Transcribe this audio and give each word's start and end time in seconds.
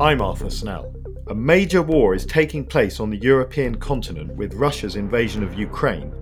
I'm 0.00 0.20
Arthur 0.20 0.50
Snell. 0.50 0.92
A 1.28 1.34
major 1.36 1.80
war 1.80 2.16
is 2.16 2.26
taking 2.26 2.64
place 2.64 2.98
on 2.98 3.10
the 3.10 3.16
European 3.16 3.76
continent 3.76 4.34
with 4.34 4.54
Russia's 4.54 4.96
invasion 4.96 5.44
of 5.44 5.56
Ukraine, 5.56 6.12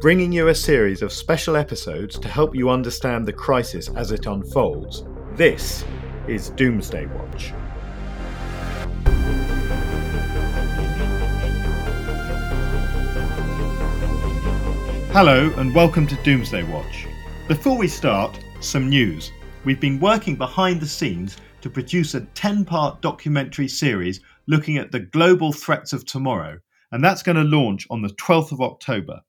bringing 0.00 0.30
you 0.30 0.46
a 0.46 0.54
series 0.54 1.02
of 1.02 1.12
special 1.12 1.56
episodes 1.56 2.20
to 2.20 2.28
help 2.28 2.54
you 2.54 2.70
understand 2.70 3.26
the 3.26 3.32
crisis 3.32 3.88
as 3.96 4.12
it 4.12 4.26
unfolds. 4.26 5.02
This 5.32 5.84
is 6.28 6.50
Doomsday 6.50 7.06
Watch. 7.06 7.52
Hello, 15.10 15.52
and 15.56 15.74
welcome 15.74 16.06
to 16.06 16.14
Doomsday 16.22 16.62
Watch. 16.62 17.08
Before 17.48 17.76
we 17.76 17.88
start, 17.88 18.38
some 18.60 18.88
news. 18.88 19.32
We've 19.64 19.80
been 19.80 19.98
working 19.98 20.36
behind 20.36 20.80
the 20.80 20.86
scenes 20.86 21.38
to 21.66 21.70
produce 21.70 22.14
a 22.14 22.20
10 22.20 22.64
part 22.64 23.02
documentary 23.02 23.66
series 23.66 24.20
looking 24.46 24.76
at 24.76 24.92
the 24.92 25.00
global 25.00 25.52
threats 25.52 25.92
of 25.92 26.06
tomorrow, 26.06 26.60
and 26.92 27.02
that's 27.02 27.24
going 27.24 27.34
to 27.34 27.42
launch 27.42 27.88
on 27.90 28.02
the 28.02 28.10
12th 28.10 28.52
of 28.52 28.60
October. 28.60 29.20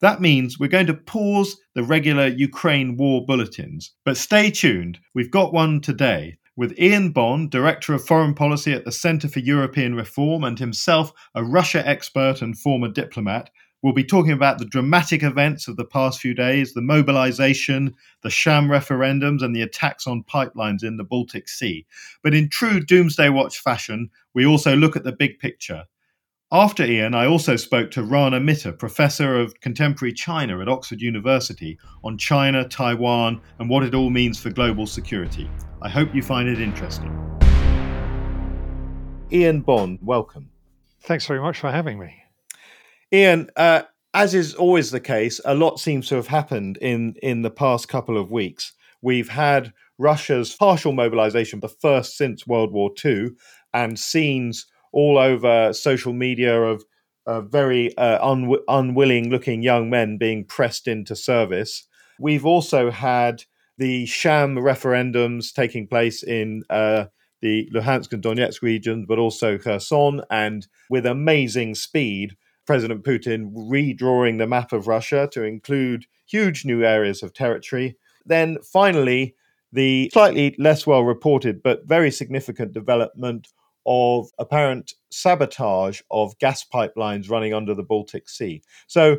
That 0.00 0.20
means 0.20 0.60
we're 0.60 0.68
going 0.68 0.86
to 0.86 0.94
pause 0.94 1.56
the 1.74 1.82
regular 1.82 2.28
Ukraine 2.28 2.96
war 2.96 3.26
bulletins, 3.26 3.92
but 4.04 4.16
stay 4.16 4.52
tuned. 4.52 5.00
We've 5.16 5.32
got 5.32 5.52
one 5.52 5.80
today 5.80 6.38
with 6.54 6.78
Ian 6.78 7.10
Bond, 7.10 7.50
Director 7.50 7.92
of 7.92 8.06
Foreign 8.06 8.34
Policy 8.34 8.72
at 8.72 8.84
the 8.84 8.92
Centre 8.92 9.26
for 9.26 9.40
European 9.40 9.96
Reform, 9.96 10.44
and 10.44 10.60
himself 10.60 11.12
a 11.34 11.42
Russia 11.42 11.84
expert 11.84 12.40
and 12.40 12.56
former 12.56 12.88
diplomat, 12.88 13.50
We'll 13.80 13.92
be 13.92 14.02
talking 14.02 14.32
about 14.32 14.58
the 14.58 14.64
dramatic 14.64 15.22
events 15.22 15.68
of 15.68 15.76
the 15.76 15.84
past 15.84 16.20
few 16.20 16.34
days, 16.34 16.74
the 16.74 16.82
mobilization, 16.82 17.94
the 18.22 18.30
sham 18.30 18.66
referendums, 18.66 19.40
and 19.40 19.54
the 19.54 19.62
attacks 19.62 20.04
on 20.04 20.24
pipelines 20.24 20.82
in 20.82 20.96
the 20.96 21.04
Baltic 21.04 21.48
Sea. 21.48 21.86
But 22.24 22.34
in 22.34 22.48
true 22.48 22.80
Doomsday 22.80 23.28
Watch 23.28 23.60
fashion, 23.60 24.10
we 24.34 24.44
also 24.44 24.74
look 24.74 24.96
at 24.96 25.04
the 25.04 25.12
big 25.12 25.38
picture. 25.38 25.84
After 26.50 26.84
Ian, 26.84 27.14
I 27.14 27.26
also 27.26 27.54
spoke 27.54 27.92
to 27.92 28.02
Rana 28.02 28.40
Mitter, 28.40 28.72
Professor 28.72 29.38
of 29.38 29.54
Contemporary 29.60 30.12
China 30.12 30.60
at 30.60 30.68
Oxford 30.68 31.00
University, 31.00 31.78
on 32.02 32.18
China, 32.18 32.66
Taiwan, 32.66 33.40
and 33.60 33.70
what 33.70 33.84
it 33.84 33.94
all 33.94 34.10
means 34.10 34.40
for 34.40 34.50
global 34.50 34.86
security. 34.86 35.48
I 35.82 35.88
hope 35.88 36.12
you 36.14 36.22
find 36.22 36.48
it 36.48 36.60
interesting. 36.60 37.14
Ian 39.30 39.60
Bond, 39.60 40.00
welcome. 40.02 40.50
Thanks 41.02 41.26
very 41.26 41.40
much 41.40 41.60
for 41.60 41.70
having 41.70 41.98
me. 42.00 42.17
Ian, 43.12 43.48
uh, 43.56 43.82
as 44.14 44.34
is 44.34 44.54
always 44.54 44.90
the 44.90 45.00
case, 45.00 45.40
a 45.44 45.54
lot 45.54 45.80
seems 45.80 46.08
to 46.08 46.16
have 46.16 46.26
happened 46.26 46.76
in 46.78 47.14
in 47.22 47.42
the 47.42 47.50
past 47.50 47.88
couple 47.88 48.18
of 48.18 48.30
weeks. 48.30 48.72
We've 49.00 49.28
had 49.28 49.72
Russia's 49.98 50.54
partial 50.54 50.92
mobilization, 50.92 51.60
the 51.60 51.68
first 51.68 52.16
since 52.16 52.46
World 52.46 52.72
War 52.72 52.90
II, 53.04 53.30
and 53.72 53.98
scenes 53.98 54.66
all 54.92 55.18
over 55.18 55.72
social 55.72 56.12
media 56.12 56.60
of 56.60 56.84
uh, 57.26 57.42
very 57.42 57.96
uh, 57.96 58.26
un- 58.26 58.56
unwilling 58.68 59.30
looking 59.30 59.62
young 59.62 59.90
men 59.90 60.18
being 60.18 60.44
pressed 60.44 60.88
into 60.88 61.14
service. 61.14 61.86
We've 62.18 62.46
also 62.46 62.90
had 62.90 63.44
the 63.76 64.06
sham 64.06 64.56
referendums 64.56 65.52
taking 65.52 65.86
place 65.86 66.22
in 66.22 66.62
uh, 66.68 67.06
the 67.40 67.68
Luhansk 67.72 68.12
and 68.12 68.22
Donetsk 68.22 68.62
regions, 68.62 69.06
but 69.06 69.18
also 69.18 69.56
Kherson, 69.56 70.22
and 70.30 70.66
with 70.90 71.06
amazing 71.06 71.74
speed 71.74 72.36
President 72.68 73.02
Putin 73.02 73.50
redrawing 73.54 74.36
the 74.36 74.46
map 74.46 74.74
of 74.74 74.88
Russia 74.88 75.26
to 75.32 75.42
include 75.42 76.04
huge 76.26 76.66
new 76.66 76.84
areas 76.84 77.22
of 77.22 77.32
territory. 77.32 77.96
Then 78.26 78.58
finally, 78.62 79.34
the 79.72 80.10
slightly 80.12 80.54
less 80.58 80.86
well 80.86 81.02
reported 81.02 81.62
but 81.62 81.86
very 81.86 82.10
significant 82.10 82.74
development 82.74 83.48
of 83.86 84.28
apparent 84.38 84.92
sabotage 85.10 86.02
of 86.10 86.38
gas 86.40 86.62
pipelines 86.62 87.30
running 87.30 87.54
under 87.54 87.74
the 87.74 87.82
Baltic 87.82 88.28
Sea. 88.28 88.60
So 88.86 89.16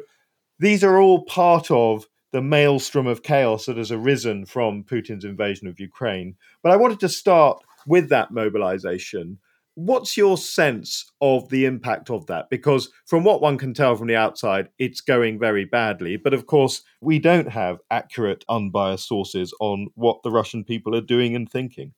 these 0.59 0.83
are 0.83 1.01
all 1.01 1.25
part 1.25 1.71
of 1.71 2.05
the 2.31 2.43
maelstrom 2.43 3.07
of 3.07 3.23
chaos 3.23 3.65
that 3.65 3.77
has 3.77 3.91
arisen 3.91 4.45
from 4.45 4.83
Putin's 4.83 5.25
invasion 5.25 5.67
of 5.67 5.79
Ukraine. 5.79 6.35
But 6.61 6.71
I 6.71 6.75
wanted 6.75 6.99
to 6.99 7.09
start 7.09 7.63
with 7.87 8.09
that 8.09 8.29
mobilization 8.29 9.39
What's 9.75 10.17
your 10.17 10.37
sense 10.37 11.09
of 11.21 11.49
the 11.49 11.65
impact 11.65 12.09
of 12.09 12.25
that? 12.27 12.49
Because 12.49 12.89
from 13.05 13.23
what 13.23 13.41
one 13.41 13.57
can 13.57 13.73
tell 13.73 13.95
from 13.95 14.07
the 14.07 14.15
outside, 14.15 14.69
it's 14.77 15.01
going 15.01 15.39
very 15.39 15.65
badly. 15.65 16.17
But 16.17 16.33
of 16.33 16.47
course, 16.47 16.81
we 17.01 17.19
don't 17.19 17.49
have 17.49 17.79
accurate, 17.89 18.43
unbiased 18.49 19.07
sources 19.07 19.53
on 19.59 19.87
what 19.95 20.21
the 20.23 20.31
Russian 20.31 20.63
people 20.63 20.95
are 20.95 21.01
doing 21.01 21.35
and 21.35 21.49
thinking. 21.49 21.93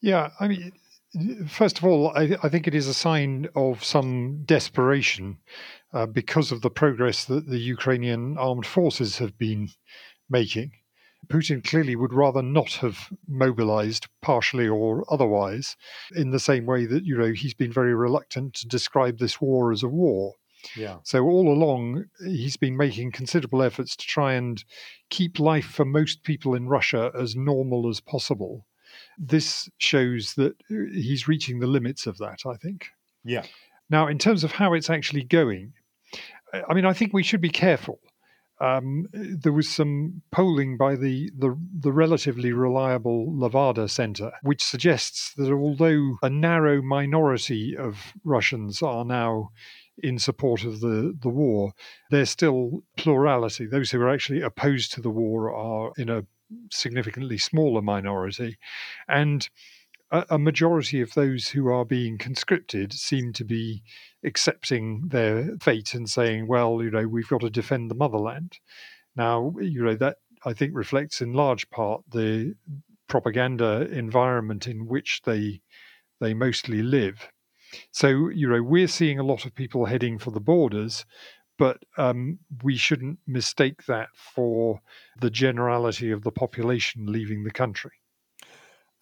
Yeah, 0.00 0.30
I 0.40 0.48
mean, 0.48 0.72
first 1.46 1.78
of 1.78 1.84
all, 1.84 2.10
I, 2.16 2.36
I 2.42 2.48
think 2.48 2.66
it 2.66 2.74
is 2.74 2.86
a 2.86 2.94
sign 2.94 3.48
of 3.54 3.84
some 3.84 4.42
desperation 4.44 5.38
uh, 5.92 6.06
because 6.06 6.52
of 6.52 6.62
the 6.62 6.70
progress 6.70 7.24
that 7.26 7.46
the 7.48 7.58
Ukrainian 7.58 8.38
armed 8.38 8.66
forces 8.66 9.18
have 9.18 9.36
been 9.36 9.70
making. 10.28 10.72
Putin 11.28 11.62
clearly 11.62 11.96
would 11.96 12.12
rather 12.12 12.42
not 12.42 12.72
have 12.74 13.08
mobilized, 13.28 14.08
partially 14.20 14.66
or 14.66 15.04
otherwise, 15.12 15.76
in 16.14 16.30
the 16.30 16.40
same 16.40 16.66
way 16.66 16.86
that 16.86 17.04
you 17.04 17.16
know 17.16 17.32
he's 17.32 17.54
been 17.54 17.72
very 17.72 17.94
reluctant 17.94 18.54
to 18.54 18.66
describe 18.66 19.18
this 19.18 19.40
war 19.40 19.70
as 19.72 19.82
a 19.82 19.88
war. 19.88 20.34
Yeah. 20.76 20.98
So 21.04 21.24
all 21.24 21.52
along, 21.52 22.06
he's 22.24 22.56
been 22.56 22.76
making 22.76 23.12
considerable 23.12 23.62
efforts 23.62 23.96
to 23.96 24.06
try 24.06 24.34
and 24.34 24.62
keep 25.08 25.38
life 25.38 25.66
for 25.66 25.84
most 25.84 26.22
people 26.22 26.54
in 26.54 26.68
Russia 26.68 27.10
as 27.18 27.34
normal 27.34 27.88
as 27.88 28.00
possible. 28.00 28.66
This 29.16 29.70
shows 29.78 30.34
that 30.34 30.52
uh, 30.70 30.90
he's 30.92 31.28
reaching 31.28 31.60
the 31.60 31.66
limits 31.66 32.06
of 32.06 32.18
that. 32.18 32.40
I 32.46 32.56
think. 32.56 32.88
Yeah. 33.24 33.44
Now, 33.88 34.06
in 34.06 34.18
terms 34.18 34.44
of 34.44 34.52
how 34.52 34.72
it's 34.74 34.90
actually 34.90 35.24
going, 35.24 35.72
I 36.68 36.74
mean, 36.74 36.84
I 36.84 36.92
think 36.92 37.12
we 37.12 37.22
should 37.22 37.40
be 37.40 37.50
careful 37.50 38.00
um, 38.60 39.06
there 39.12 39.52
was 39.52 39.68
some 39.68 40.22
polling 40.30 40.76
by 40.76 40.94
the, 40.94 41.30
the, 41.36 41.56
the 41.78 41.92
relatively 41.92 42.52
reliable 42.52 43.32
Levada 43.32 43.88
Center, 43.88 44.32
which 44.42 44.62
suggests 44.62 45.32
that 45.34 45.50
although 45.50 46.16
a 46.22 46.28
narrow 46.30 46.82
minority 46.82 47.76
of 47.76 48.12
Russians 48.24 48.82
are 48.82 49.04
now 49.04 49.50
in 50.02 50.18
support 50.18 50.64
of 50.64 50.80
the, 50.80 51.16
the 51.20 51.28
war, 51.28 51.72
there's 52.10 52.30
still 52.30 52.82
plurality. 52.96 53.66
Those 53.66 53.90
who 53.90 54.00
are 54.00 54.12
actually 54.12 54.42
opposed 54.42 54.92
to 54.92 55.00
the 55.00 55.10
war 55.10 55.54
are 55.54 55.92
in 55.96 56.08
a 56.08 56.24
significantly 56.70 57.38
smaller 57.38 57.82
minority. 57.82 58.58
And 59.08 59.48
a, 60.10 60.26
a 60.30 60.38
majority 60.38 61.00
of 61.00 61.14
those 61.14 61.48
who 61.48 61.68
are 61.68 61.84
being 61.84 62.18
conscripted 62.18 62.92
seem 62.92 63.32
to 63.34 63.44
be 63.44 63.82
accepting 64.24 65.08
their 65.08 65.56
fate 65.60 65.94
and 65.94 66.08
saying, 66.08 66.46
well, 66.46 66.82
you 66.82 66.90
know, 66.90 67.06
we've 67.06 67.28
got 67.28 67.40
to 67.42 67.50
defend 67.50 67.90
the 67.90 67.94
motherland. 67.94 68.58
Now, 69.16 69.54
you 69.60 69.84
know, 69.84 69.96
that 69.96 70.18
I 70.44 70.52
think 70.52 70.72
reflects 70.74 71.20
in 71.20 71.32
large 71.32 71.68
part 71.70 72.02
the 72.10 72.54
propaganda 73.08 73.88
environment 73.90 74.66
in 74.66 74.86
which 74.86 75.22
they 75.24 75.60
they 76.20 76.34
mostly 76.34 76.82
live. 76.82 77.28
So, 77.92 78.28
you 78.28 78.48
know, 78.48 78.62
we're 78.62 78.88
seeing 78.88 79.18
a 79.18 79.24
lot 79.24 79.46
of 79.46 79.54
people 79.54 79.86
heading 79.86 80.18
for 80.18 80.30
the 80.30 80.40
borders, 80.40 81.06
but 81.58 81.78
um, 81.96 82.38
we 82.62 82.76
shouldn't 82.76 83.20
mistake 83.26 83.84
that 83.86 84.08
for 84.34 84.80
the 85.20 85.30
generality 85.30 86.10
of 86.10 86.22
the 86.22 86.32
population 86.32 87.06
leaving 87.06 87.44
the 87.44 87.50
country. 87.50 87.99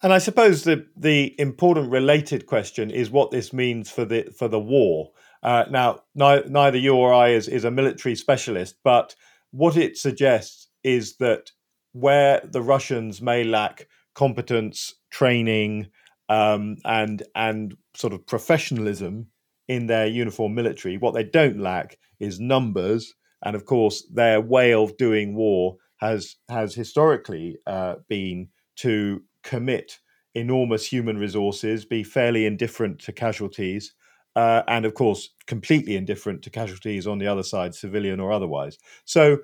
And 0.01 0.13
I 0.13 0.19
suppose 0.19 0.63
the 0.63 0.87
the 0.95 1.35
important 1.39 1.91
related 1.91 2.45
question 2.45 2.89
is 2.89 3.09
what 3.09 3.31
this 3.31 3.51
means 3.51 3.91
for 3.91 4.05
the 4.05 4.31
for 4.37 4.47
the 4.47 4.59
war. 4.59 5.11
Uh, 5.43 5.65
now, 5.69 6.01
ni- 6.15 6.43
neither 6.47 6.77
you 6.77 6.95
or 6.95 7.13
I 7.13 7.29
is, 7.29 7.47
is 7.47 7.63
a 7.63 7.71
military 7.71 8.15
specialist, 8.15 8.75
but 8.83 9.15
what 9.51 9.77
it 9.77 9.97
suggests 9.97 10.67
is 10.83 11.17
that 11.17 11.51
where 11.93 12.41
the 12.43 12.61
Russians 12.61 13.21
may 13.21 13.43
lack 13.43 13.87
competence, 14.15 14.95
training, 15.11 15.87
um, 16.29 16.77
and 16.85 17.23
and 17.35 17.75
sort 17.95 18.13
of 18.13 18.25
professionalism 18.25 19.27
in 19.67 19.87
their 19.87 20.07
uniform 20.07 20.55
military, 20.55 20.97
what 20.97 21.13
they 21.13 21.23
don't 21.23 21.59
lack 21.59 21.97
is 22.19 22.39
numbers, 22.39 23.13
and 23.43 23.55
of 23.55 23.65
course 23.65 24.07
their 24.13 24.39
way 24.39 24.73
of 24.73 24.95
doing 24.97 25.35
war 25.35 25.75
has 25.97 26.37
has 26.47 26.73
historically 26.73 27.57
uh, 27.67 27.95
been 28.07 28.47
to 28.77 29.21
commit 29.43 29.99
enormous 30.35 30.85
human 30.85 31.17
resources, 31.17 31.85
be 31.85 32.03
fairly 32.03 32.45
indifferent 32.45 32.99
to 32.99 33.11
casualties, 33.11 33.93
uh, 34.35 34.63
and 34.67 34.85
of 34.85 34.93
course, 34.93 35.29
completely 35.47 35.95
indifferent 35.95 36.41
to 36.43 36.49
casualties 36.49 37.07
on 37.07 37.17
the 37.17 37.27
other 37.27 37.43
side, 37.43 37.73
civilian 37.73 38.19
or 38.19 38.31
otherwise. 38.31 38.77
So, 39.05 39.39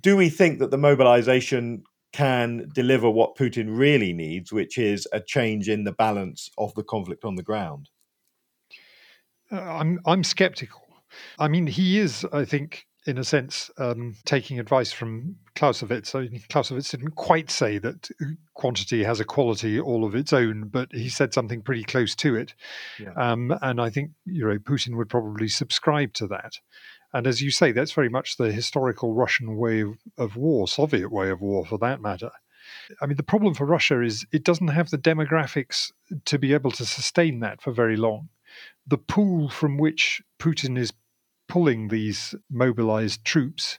do 0.00 0.16
we 0.16 0.28
think 0.28 0.58
that 0.58 0.70
the 0.70 0.78
mobilization 0.78 1.82
can 2.12 2.68
deliver 2.74 3.10
what 3.10 3.36
Putin 3.36 3.76
really 3.76 4.12
needs, 4.12 4.52
which 4.52 4.78
is 4.78 5.08
a 5.12 5.20
change 5.20 5.68
in 5.68 5.84
the 5.84 5.92
balance 5.92 6.50
of 6.58 6.74
the 6.74 6.84
conflict 6.84 7.24
on 7.24 7.34
the 7.34 7.42
ground? 7.42 7.88
Uh, 9.50 9.60
I'm 9.60 10.00
I'm 10.06 10.24
skeptical. 10.24 10.82
I 11.38 11.48
mean, 11.48 11.66
he 11.66 11.98
is, 11.98 12.26
I 12.32 12.44
think, 12.44 12.86
in 13.06 13.18
a 13.18 13.24
sense, 13.24 13.70
um, 13.78 14.16
taking 14.24 14.58
advice 14.58 14.92
from 14.92 15.36
Clausewitz. 15.54 16.10
So 16.10 16.26
Clausewitz 16.50 16.90
didn't 16.90 17.14
quite 17.14 17.50
say 17.50 17.78
that 17.78 18.10
quantity 18.54 19.04
has 19.04 19.20
a 19.20 19.24
quality 19.24 19.78
all 19.78 20.04
of 20.04 20.16
its 20.16 20.32
own, 20.32 20.68
but 20.68 20.92
he 20.92 21.08
said 21.08 21.32
something 21.32 21.62
pretty 21.62 21.84
close 21.84 22.16
to 22.16 22.34
it. 22.34 22.54
Yeah. 22.98 23.12
Um, 23.16 23.56
and 23.62 23.80
I 23.80 23.90
think 23.90 24.10
you 24.24 24.46
know 24.46 24.58
Putin 24.58 24.96
would 24.96 25.08
probably 25.08 25.48
subscribe 25.48 26.14
to 26.14 26.26
that. 26.28 26.58
And 27.12 27.26
as 27.26 27.40
you 27.40 27.50
say, 27.50 27.72
that's 27.72 27.92
very 27.92 28.08
much 28.08 28.36
the 28.36 28.52
historical 28.52 29.14
Russian 29.14 29.56
way 29.56 29.80
of, 29.80 29.96
of 30.18 30.36
war, 30.36 30.66
Soviet 30.66 31.10
way 31.10 31.30
of 31.30 31.40
war, 31.40 31.64
for 31.64 31.78
that 31.78 32.02
matter. 32.02 32.30
I 33.00 33.06
mean, 33.06 33.16
the 33.16 33.22
problem 33.22 33.54
for 33.54 33.64
Russia 33.64 34.02
is 34.02 34.26
it 34.32 34.42
doesn't 34.42 34.68
have 34.68 34.90
the 34.90 34.98
demographics 34.98 35.92
to 36.24 36.38
be 36.38 36.52
able 36.52 36.72
to 36.72 36.84
sustain 36.84 37.38
that 37.40 37.62
for 37.62 37.70
very 37.70 37.96
long. 37.96 38.28
The 38.86 38.98
pool 38.98 39.48
from 39.48 39.78
which 39.78 40.20
Putin 40.38 40.76
is 40.76 40.92
pulling 41.48 41.88
these 41.88 42.34
mobilized 42.50 43.24
troops 43.24 43.78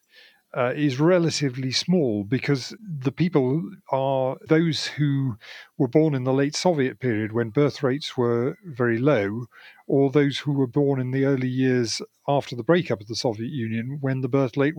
uh, 0.56 0.74
is 0.76 1.00
relatively 1.00 1.72
small 1.72 2.24
because 2.24 2.76
the 2.82 3.12
people 3.12 3.62
are 3.92 4.38
those 4.48 4.88
who 4.88 5.38
were 5.78 5.88
born 5.88 6.16
in 6.16 6.24
the 6.24 6.34
late 6.34 6.56
Soviet 6.56 7.00
period 7.00 7.32
when 7.32 7.50
birth 7.50 7.84
rates 7.84 8.18
were 8.18 8.58
very 8.66 8.98
low, 8.98 9.46
or 9.88 10.10
those 10.10 10.40
who 10.40 10.54
were 10.54 10.68
born 10.68 11.00
in 11.00 11.12
the 11.12 11.26
early 11.26 11.50
years 11.50 12.02
after 12.28 12.56
the 12.56 12.64
breakup 12.64 13.02
of 13.02 13.08
the 13.08 13.16
Soviet 13.16 13.52
Union 13.52 13.98
when 14.02 14.22
the 14.22 14.30
birth 14.30 14.58
rate 14.58 14.76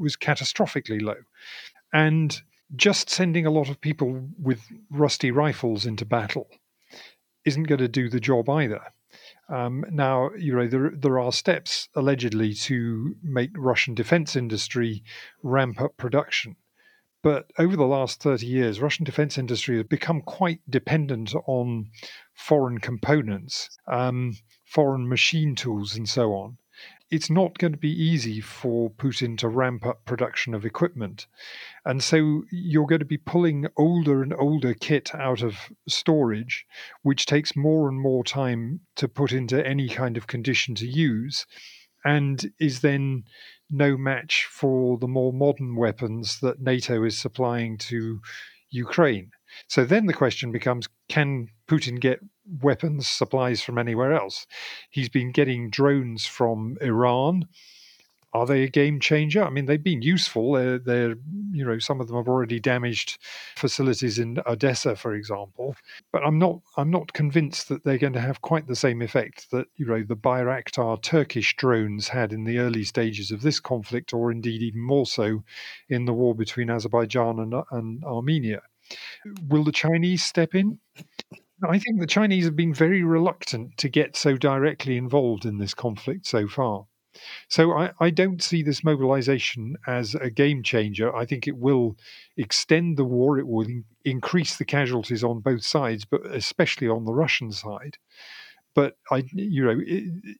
was 0.00 0.16
catastrophically 0.16 1.00
low. 1.00 1.16
And 1.92 2.40
just 2.74 3.10
sending 3.10 3.46
a 3.46 3.50
lot 3.50 3.68
of 3.68 3.80
people 3.80 4.28
with 4.38 4.62
rusty 4.90 5.30
rifles 5.30 5.84
into 5.84 6.06
battle 6.06 6.48
isn't 7.44 7.64
going 7.64 7.80
to 7.80 7.88
do 7.88 8.08
the 8.08 8.20
job 8.20 8.48
either. 8.48 8.80
Um, 9.48 9.84
now, 9.90 10.30
you 10.38 10.54
know, 10.54 10.66
there, 10.66 10.92
there 10.96 11.18
are 11.18 11.32
steps 11.32 11.88
allegedly 11.94 12.54
to 12.54 13.16
make 13.22 13.50
Russian 13.56 13.94
defense 13.94 14.36
industry 14.36 15.02
ramp 15.42 15.80
up 15.80 15.96
production. 15.96 16.56
But 17.22 17.50
over 17.58 17.76
the 17.76 17.86
last 17.86 18.20
30 18.20 18.46
years, 18.46 18.80
Russian 18.80 19.04
defense 19.04 19.38
industry 19.38 19.76
has 19.76 19.86
become 19.86 20.22
quite 20.22 20.60
dependent 20.68 21.34
on 21.46 21.90
foreign 22.34 22.78
components, 22.78 23.68
um, 23.86 24.36
foreign 24.64 25.08
machine 25.08 25.54
tools, 25.54 25.96
and 25.96 26.08
so 26.08 26.32
on 26.32 26.58
it's 27.12 27.28
not 27.28 27.58
going 27.58 27.72
to 27.74 27.78
be 27.78 27.92
easy 27.92 28.40
for 28.40 28.90
Putin 28.90 29.36
to 29.36 29.46
ramp 29.46 29.84
up 29.84 30.02
production 30.06 30.54
of 30.54 30.64
equipment. 30.64 31.26
And 31.84 32.02
so 32.02 32.42
you're 32.50 32.86
going 32.86 33.00
to 33.00 33.04
be 33.04 33.18
pulling 33.18 33.66
older 33.76 34.22
and 34.22 34.32
older 34.32 34.72
kit 34.72 35.14
out 35.14 35.42
of 35.42 35.54
storage, 35.86 36.64
which 37.02 37.26
takes 37.26 37.54
more 37.54 37.90
and 37.90 38.00
more 38.00 38.24
time 38.24 38.80
to 38.96 39.08
put 39.08 39.30
into 39.30 39.64
any 39.64 39.90
kind 39.90 40.16
of 40.16 40.26
condition 40.26 40.74
to 40.76 40.86
use, 40.86 41.44
and 42.02 42.50
is 42.58 42.80
then 42.80 43.24
no 43.68 43.98
match 43.98 44.48
for 44.50 44.96
the 44.96 45.06
more 45.06 45.34
modern 45.34 45.76
weapons 45.76 46.40
that 46.40 46.62
NATO 46.62 47.04
is 47.04 47.20
supplying 47.20 47.76
to 47.76 48.22
Ukraine. 48.70 49.32
So 49.68 49.84
then 49.84 50.06
the 50.06 50.14
question 50.14 50.50
becomes 50.50 50.88
can 51.10 51.48
Putin 51.68 52.00
get 52.00 52.20
weapons 52.60 53.08
supplies 53.08 53.62
from 53.62 53.78
anywhere 53.78 54.12
else? 54.14 54.46
He's 54.90 55.08
been 55.08 55.32
getting 55.32 55.70
drones 55.70 56.26
from 56.26 56.76
Iran. 56.80 57.48
Are 58.34 58.46
they 58.46 58.62
a 58.62 58.68
game 58.68 58.98
changer? 58.98 59.44
I 59.44 59.50
mean, 59.50 59.66
they've 59.66 59.82
been 59.82 60.00
useful. 60.00 60.52
They're, 60.52 60.78
they're, 60.78 61.16
you 61.52 61.66
know, 61.66 61.78
some 61.78 62.00
of 62.00 62.08
them 62.08 62.16
have 62.16 62.28
already 62.28 62.58
damaged 62.58 63.18
facilities 63.56 64.18
in 64.18 64.38
Odessa, 64.46 64.96
for 64.96 65.14
example. 65.14 65.76
But 66.12 66.24
I'm 66.24 66.38
not, 66.38 66.60
I'm 66.78 66.90
not 66.90 67.12
convinced 67.12 67.68
that 67.68 67.84
they're 67.84 67.98
going 67.98 68.14
to 68.14 68.20
have 68.20 68.40
quite 68.40 68.66
the 68.66 68.76
same 68.76 69.02
effect 69.02 69.50
that 69.50 69.66
you 69.76 69.84
know 69.84 70.02
the 70.02 70.16
Bayraktar 70.16 71.02
Turkish 71.02 71.54
drones 71.56 72.08
had 72.08 72.32
in 72.32 72.44
the 72.44 72.58
early 72.58 72.84
stages 72.84 73.30
of 73.30 73.42
this 73.42 73.60
conflict, 73.60 74.14
or 74.14 74.32
indeed 74.32 74.62
even 74.62 74.80
more 74.80 75.06
so 75.06 75.44
in 75.90 76.06
the 76.06 76.14
war 76.14 76.34
between 76.34 76.70
Azerbaijan 76.70 77.38
and, 77.38 77.54
and 77.70 78.02
Armenia. 78.02 78.62
Will 79.48 79.64
the 79.64 79.72
Chinese 79.72 80.24
step 80.24 80.54
in? 80.54 80.78
I 81.68 81.78
think 81.78 82.00
the 82.00 82.06
Chinese 82.06 82.44
have 82.44 82.56
been 82.56 82.74
very 82.74 83.02
reluctant 83.02 83.76
to 83.78 83.88
get 83.88 84.16
so 84.16 84.36
directly 84.36 84.96
involved 84.96 85.44
in 85.44 85.58
this 85.58 85.74
conflict 85.74 86.26
so 86.26 86.48
far. 86.48 86.86
So 87.48 87.72
I, 87.72 87.92
I, 88.00 88.10
don't 88.10 88.42
see 88.42 88.62
this 88.62 88.82
mobilization 88.82 89.76
as 89.86 90.14
a 90.14 90.30
game 90.30 90.62
changer. 90.62 91.14
I 91.14 91.26
think 91.26 91.46
it 91.46 91.56
will 91.56 91.96
extend 92.38 92.96
the 92.96 93.04
war. 93.04 93.38
It 93.38 93.46
will 93.46 93.66
in, 93.66 93.84
increase 94.04 94.56
the 94.56 94.64
casualties 94.64 95.22
on 95.22 95.40
both 95.40 95.62
sides, 95.62 96.06
but 96.06 96.24
especially 96.26 96.88
on 96.88 97.04
the 97.04 97.12
Russian 97.12 97.52
side. 97.52 97.98
But 98.74 98.96
I, 99.10 99.24
you 99.34 99.64
know, 99.64 99.80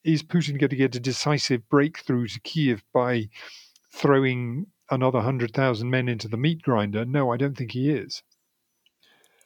is 0.03 0.23
Putin 0.23 0.59
going 0.59 0.71
to 0.71 0.77
get 0.77 0.97
a 0.97 1.01
decisive 1.01 1.69
breakthrough 1.69 2.27
to 2.29 2.41
Kiev 2.41 2.83
by 2.95 3.29
throwing 3.93 4.67
another 4.91 5.21
hundred 5.21 5.53
thousand 5.53 5.91
men 5.91 6.09
into 6.09 6.29
the 6.29 6.39
meat 6.39 6.63
grinder? 6.63 7.05
No, 7.05 7.31
I 7.31 7.37
don't 7.37 7.57
think 7.57 7.73
he 7.73 7.91
is. 7.91 8.23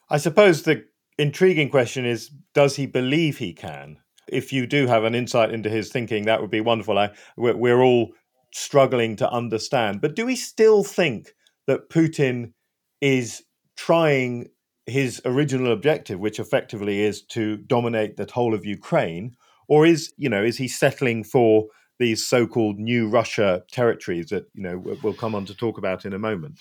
I 0.08 0.18
suppose 0.18 0.62
the 0.62 0.84
intriguing 1.18 1.70
question 1.70 2.04
is 2.04 2.30
does 2.54 2.76
he 2.76 2.86
believe 2.86 3.38
he 3.38 3.52
can? 3.52 3.98
If 4.28 4.52
you 4.52 4.66
do 4.66 4.86
have 4.86 5.04
an 5.04 5.14
insight 5.14 5.52
into 5.52 5.70
his 5.70 5.90
thinking, 5.90 6.24
that 6.24 6.40
would 6.40 6.50
be 6.50 6.60
wonderful. 6.60 6.98
I, 6.98 7.10
we're, 7.36 7.56
we're 7.56 7.82
all 7.82 8.12
struggling 8.52 9.16
to 9.16 9.30
understand. 9.30 10.00
But 10.00 10.16
do 10.16 10.26
we 10.26 10.34
still 10.34 10.82
think 10.82 11.32
that 11.66 11.90
Putin 11.90 12.52
is 13.00 13.42
trying 13.76 14.48
his 14.86 15.20
original 15.24 15.72
objective, 15.72 16.18
which 16.20 16.40
effectively 16.40 17.02
is 17.02 17.22
to 17.22 17.58
dominate 17.58 18.16
the 18.16 18.28
whole 18.32 18.54
of 18.54 18.64
Ukraine, 18.64 19.36
or 19.68 19.84
is 19.84 20.12
you 20.16 20.28
know 20.28 20.42
is 20.42 20.58
he 20.58 20.68
settling 20.68 21.24
for 21.24 21.66
these 21.98 22.26
so-called 22.26 22.78
new 22.78 23.08
Russia 23.08 23.62
territories 23.72 24.26
that 24.26 24.44
you 24.54 24.62
know 24.62 24.96
we'll 25.02 25.14
come 25.14 25.34
on 25.34 25.44
to 25.46 25.54
talk 25.54 25.78
about 25.78 26.04
in 26.04 26.12
a 26.12 26.18
moment? 26.18 26.60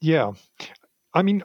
Yeah, 0.00 0.32
I 1.14 1.22
mean, 1.22 1.42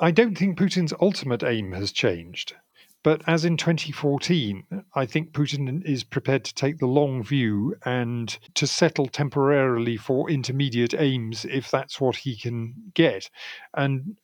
I 0.00 0.10
don't 0.10 0.36
think 0.36 0.58
Putin's 0.58 0.94
ultimate 1.00 1.42
aim 1.42 1.72
has 1.72 1.92
changed. 1.92 2.54
But 3.04 3.22
as 3.26 3.44
in 3.44 3.56
2014, 3.56 4.84
I 4.94 5.06
think 5.06 5.32
Putin 5.32 5.84
is 5.84 6.04
prepared 6.04 6.44
to 6.44 6.54
take 6.54 6.78
the 6.78 6.86
long 6.86 7.22
view 7.22 7.74
and 7.84 8.28
to 8.54 8.66
settle 8.66 9.06
temporarily 9.06 9.96
for 9.96 10.30
intermediate 10.30 10.94
aims 10.94 11.44
if 11.44 11.68
that's 11.70 12.00
what 12.00 12.16
he 12.16 12.36
can 12.36 12.74
get. 12.94 13.28
And 13.74 14.16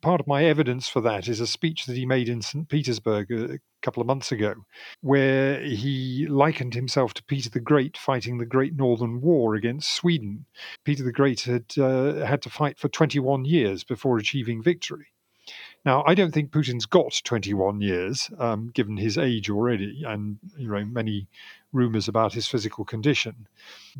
part 0.00 0.20
of 0.20 0.26
my 0.26 0.44
evidence 0.44 0.88
for 0.88 1.02
that 1.02 1.28
is 1.28 1.40
a 1.40 1.46
speech 1.46 1.84
that 1.86 1.96
he 1.96 2.06
made 2.06 2.28
in 2.28 2.40
St. 2.40 2.68
Petersburg 2.68 3.30
a 3.30 3.58
couple 3.82 4.00
of 4.00 4.06
months 4.06 4.32
ago, 4.32 4.54
where 5.02 5.60
he 5.60 6.26
likened 6.26 6.72
himself 6.72 7.12
to 7.14 7.24
Peter 7.24 7.50
the 7.50 7.60
Great 7.60 7.98
fighting 7.98 8.38
the 8.38 8.46
Great 8.46 8.74
Northern 8.74 9.20
War 9.20 9.54
against 9.54 9.94
Sweden. 9.94 10.46
Peter 10.84 11.02
the 11.02 11.12
Great 11.12 11.42
had 11.42 11.66
uh, 11.78 12.24
had 12.24 12.40
to 12.42 12.50
fight 12.50 12.78
for 12.78 12.88
21 12.88 13.44
years 13.44 13.84
before 13.84 14.16
achieving 14.16 14.62
victory. 14.62 15.08
Now, 15.84 16.04
I 16.06 16.14
don't 16.14 16.32
think 16.32 16.52
Putin's 16.52 16.86
got 16.86 17.20
21 17.24 17.80
years, 17.80 18.30
um, 18.38 18.70
given 18.72 18.96
his 18.96 19.18
age 19.18 19.50
already, 19.50 20.04
and 20.06 20.38
you 20.56 20.68
know 20.68 20.84
many 20.84 21.26
rumours 21.72 22.06
about 22.06 22.34
his 22.34 22.46
physical 22.46 22.84
condition. 22.84 23.48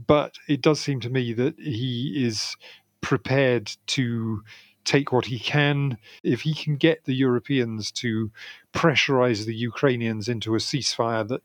But 0.06 0.36
it 0.48 0.62
does 0.62 0.80
seem 0.80 1.00
to 1.00 1.10
me 1.10 1.32
that 1.32 1.58
he 1.58 2.24
is 2.24 2.56
prepared 3.00 3.72
to 3.88 4.42
take 4.84 5.12
what 5.12 5.26
he 5.26 5.38
can. 5.38 5.98
If 6.22 6.42
he 6.42 6.54
can 6.54 6.76
get 6.76 7.04
the 7.04 7.14
Europeans 7.14 7.90
to 7.92 8.30
pressurize 8.72 9.44
the 9.44 9.54
Ukrainians 9.54 10.28
into 10.28 10.54
a 10.54 10.58
ceasefire 10.58 11.26
that 11.28 11.42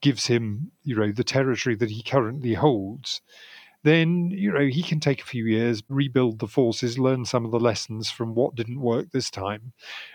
gives 0.00 0.26
him, 0.26 0.72
you 0.84 0.96
know, 0.96 1.12
the 1.12 1.24
territory 1.24 1.74
that 1.76 1.90
he 1.90 2.02
currently 2.02 2.54
holds, 2.54 3.20
then 3.86 4.30
you 4.30 4.52
know 4.52 4.66
he 4.66 4.82
can 4.82 5.00
take 5.00 5.20
a 5.22 5.26
few 5.26 5.46
years, 5.46 5.82
rebuild 5.88 6.38
the 6.38 6.48
forces, 6.48 6.98
learn 6.98 7.24
some 7.24 7.44
of 7.44 7.50
the 7.50 7.60
lessons 7.60 8.10
from 8.10 8.34
what 8.34 8.54
didn't 8.54 8.80
work 8.80 9.10
this 9.12 9.30
time, 9.30 9.72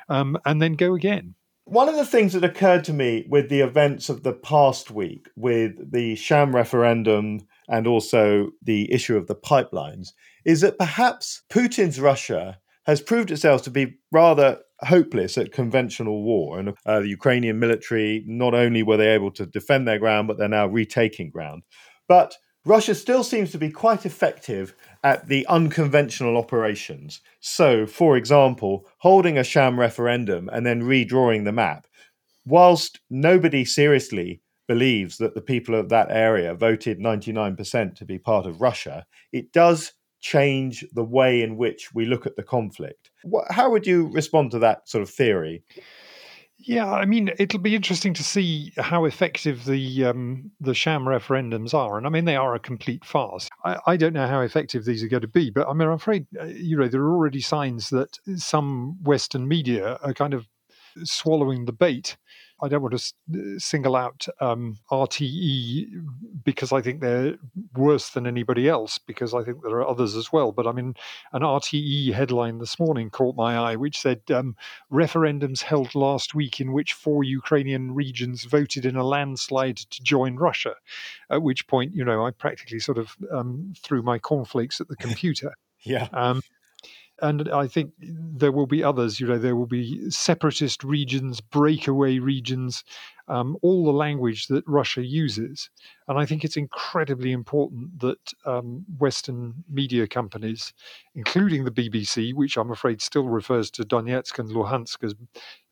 um, 0.10 0.38
and 0.46 0.62
then 0.62 0.74
go 0.74 0.94
again. 0.94 1.36
One 1.66 1.88
of 1.88 1.96
the 1.96 2.06
things 2.06 2.34
that 2.34 2.44
occurred 2.44 2.84
to 2.86 2.94
me 2.94 3.26
with 3.30 3.50
the 3.50 3.62
events 3.62 4.10
of 4.10 4.24
the 4.24 4.34
past 4.34 4.92
week, 4.92 5.30
with 5.36 5.92
the 5.92 6.16
sham 6.16 6.56
referendum 6.56 7.48
and 7.70 7.88
also 7.88 8.50
the 8.62 8.92
issue 8.92 9.16
of 9.16 9.28
the 9.28 9.36
pipelines, 9.36 10.10
is 10.44 10.62
that 10.62 10.78
perhaps 10.78 11.44
Putin's 11.50 12.00
Russia 12.00 12.60
has 12.86 13.00
proved 13.00 13.32
itself 13.32 13.62
to 13.64 13.70
be 13.70 13.96
rather 14.12 14.60
hopeless 14.82 15.38
at 15.38 15.52
conventional 15.52 16.24
war. 16.24 16.60
And 16.60 16.74
uh, 16.86 17.02
the 17.02 17.10
Ukrainian 17.10 17.60
military, 17.60 18.24
not 18.26 18.54
only 18.54 18.84
were 18.84 18.98
they 18.98 19.10
able 19.10 19.32
to 19.32 19.46
defend 19.46 19.88
their 19.88 20.00
ground, 20.00 20.28
but 20.28 20.38
they're 20.38 20.50
now 20.50 20.68
retaking 20.68 21.30
ground. 21.30 21.64
But 22.08 22.36
Russia 22.64 22.94
still 22.94 23.24
seems 23.24 23.52
to 23.52 23.58
be 23.58 23.72
quite 23.72 24.06
effective 24.06 24.76
at 25.04 25.28
the 25.28 25.48
unconventional 25.48 26.38
operations. 26.38 27.22
So, 27.40 27.88
for 27.88 28.16
example, 28.18 28.88
holding 29.00 29.38
a 29.38 29.44
sham 29.44 29.80
referendum 29.80 30.48
and 30.50 30.66
then 30.66 30.84
redrawing 30.84 31.44
the 31.44 31.52
map. 31.52 31.88
Whilst 32.46 33.00
nobody 33.10 33.66
seriously 33.66 34.42
believes 34.68 35.18
that 35.18 35.34
the 35.34 35.42
people 35.42 35.74
of 35.74 35.90
that 35.90 36.12
area 36.12 36.54
voted 36.54 37.00
99% 37.00 37.96
to 37.96 38.06
be 38.06 38.20
part 38.20 38.46
of 38.46 38.62
Russia, 38.62 39.06
it 39.32 39.52
does 39.52 39.94
change 40.22 40.86
the 40.94 41.04
way 41.04 41.42
in 41.42 41.58
which 41.58 41.94
we 41.96 42.06
look 42.06 42.28
at 42.28 42.36
the 42.36 42.44
conflict. 42.44 43.10
How 43.50 43.72
would 43.72 43.88
you 43.88 44.08
respond 44.14 44.52
to 44.52 44.60
that 44.60 44.88
sort 44.88 45.02
of 45.02 45.10
theory? 45.10 45.64
Yeah, 46.64 46.92
I 46.92 47.06
mean, 47.06 47.32
it'll 47.40 47.60
be 47.60 47.76
interesting 47.76 48.14
to 48.14 48.24
see 48.24 48.72
how 48.78 49.06
effective 49.06 49.66
the 49.66 50.06
um, 50.06 50.52
the 50.60 50.76
sham 50.76 51.04
referendums 51.04 51.74
are, 51.74 51.98
and 51.98 52.06
I 52.06 52.10
mean, 52.10 52.26
they 52.26 52.36
are 52.36 52.54
a 52.54 52.60
complete 52.60 53.04
farce. 53.04 53.50
I, 53.66 53.78
I, 53.88 53.98
don't 53.98 54.14
know 54.14 54.28
how 54.28 54.42
effective 54.42 54.86
these 54.86 55.04
are 55.04 55.08
going 55.08 55.22
to 55.22 55.28
be, 55.28 55.50
but 55.50 55.68
I 55.68 55.74
mean, 55.74 55.88
I'm 55.88 55.96
afraid 55.96 56.28
uh, 56.40 56.46
you 56.46 56.78
know 56.78 56.88
there 56.88 57.02
are 57.02 57.14
already 57.14 57.42
signs 57.42 57.90
that 57.90 58.20
some 58.36 59.02
Western 59.04 59.48
media 59.48 59.98
are 60.04 60.14
kind 60.14 60.34
of 60.34 60.48
swallowing 61.04 61.66
the 61.66 61.74
bait 61.74 62.18
I 62.62 62.68
don't 62.68 62.82
want 62.82 62.98
to 62.98 63.60
single 63.60 63.96
out 63.96 64.28
um, 64.40 64.78
RTE 64.92 65.88
because 66.44 66.72
I 66.72 66.82
think 66.82 67.02
they're 67.02 67.36
worse 67.76 68.10
than 68.10 68.28
anybody 68.28 68.70
else, 68.70 68.98
because 68.98 69.34
I 69.34 69.44
think 69.44 69.64
there 69.64 69.78
are 69.78 69.88
others 69.88 70.16
as 70.16 70.32
well. 70.32 70.52
But 70.52 70.68
I 70.68 70.72
mean, 70.72 70.96
an 71.34 71.42
RTE 71.42 72.14
headline 72.14 72.60
this 72.60 72.80
morning 72.80 73.10
caught 73.10 73.36
my 73.36 73.58
eye, 73.58 73.76
which 73.76 74.00
said 74.00 74.22
um, 74.32 74.56
referendums 74.92 75.62
held 75.62 75.96
last 75.96 76.36
week 76.36 76.62
in 76.62 76.72
which 76.72 76.94
four 76.94 77.24
Ukrainian 77.24 77.94
regions 77.94 78.44
voted 78.44 78.86
in 78.86 78.96
a 78.96 79.04
landslide 79.04 79.78
to 79.78 80.04
join 80.04 80.36
Russia. 80.36 80.76
At 81.30 81.42
which 81.42 81.68
point, 81.68 81.96
you 81.96 82.06
know, 82.06 82.26
I 82.26 82.32
practically 82.32 82.80
sort 82.80 82.98
of 82.98 83.16
um, 83.32 83.74
threw 83.82 84.02
my 84.02 84.20
cornflakes 84.20 84.80
at 84.80 84.88
the 84.88 84.96
computer. 85.08 85.54
yeah. 85.84 86.08
Um, 86.14 86.42
and 87.22 87.50
I 87.50 87.68
think 87.68 87.94
there 88.00 88.52
will 88.52 88.66
be 88.66 88.84
others. 88.84 89.20
You 89.20 89.28
know, 89.28 89.38
there 89.38 89.56
will 89.56 89.68
be 89.68 90.10
separatist 90.10 90.84
regions, 90.84 91.40
breakaway 91.40 92.20
regions, 92.20 92.84
um, 93.28 93.58
all 93.62 93.86
the 93.86 93.94
language 93.94 94.48
that 94.48 94.64
Russia 94.68 95.06
uses. 95.06 95.70
And 96.08 96.18
I 96.18 96.26
think 96.26 96.44
it's 96.44 96.58
incredibly 96.58 97.32
important 97.32 98.00
that 98.00 98.34
um, 98.46 98.86
Western 98.98 99.64
media 99.70 100.08
companies, 100.08 100.74
including 101.16 101.64
the 101.64 101.72
BBC, 101.72 102.34
which 102.34 102.58
I'm 102.58 102.72
afraid 102.72 103.02
still 103.02 103.30
refers 103.30 103.70
to 103.72 103.84
Donetsk 103.84 104.40
and 104.40 104.50
Luhansk 104.50 105.04
as, 105.04 105.16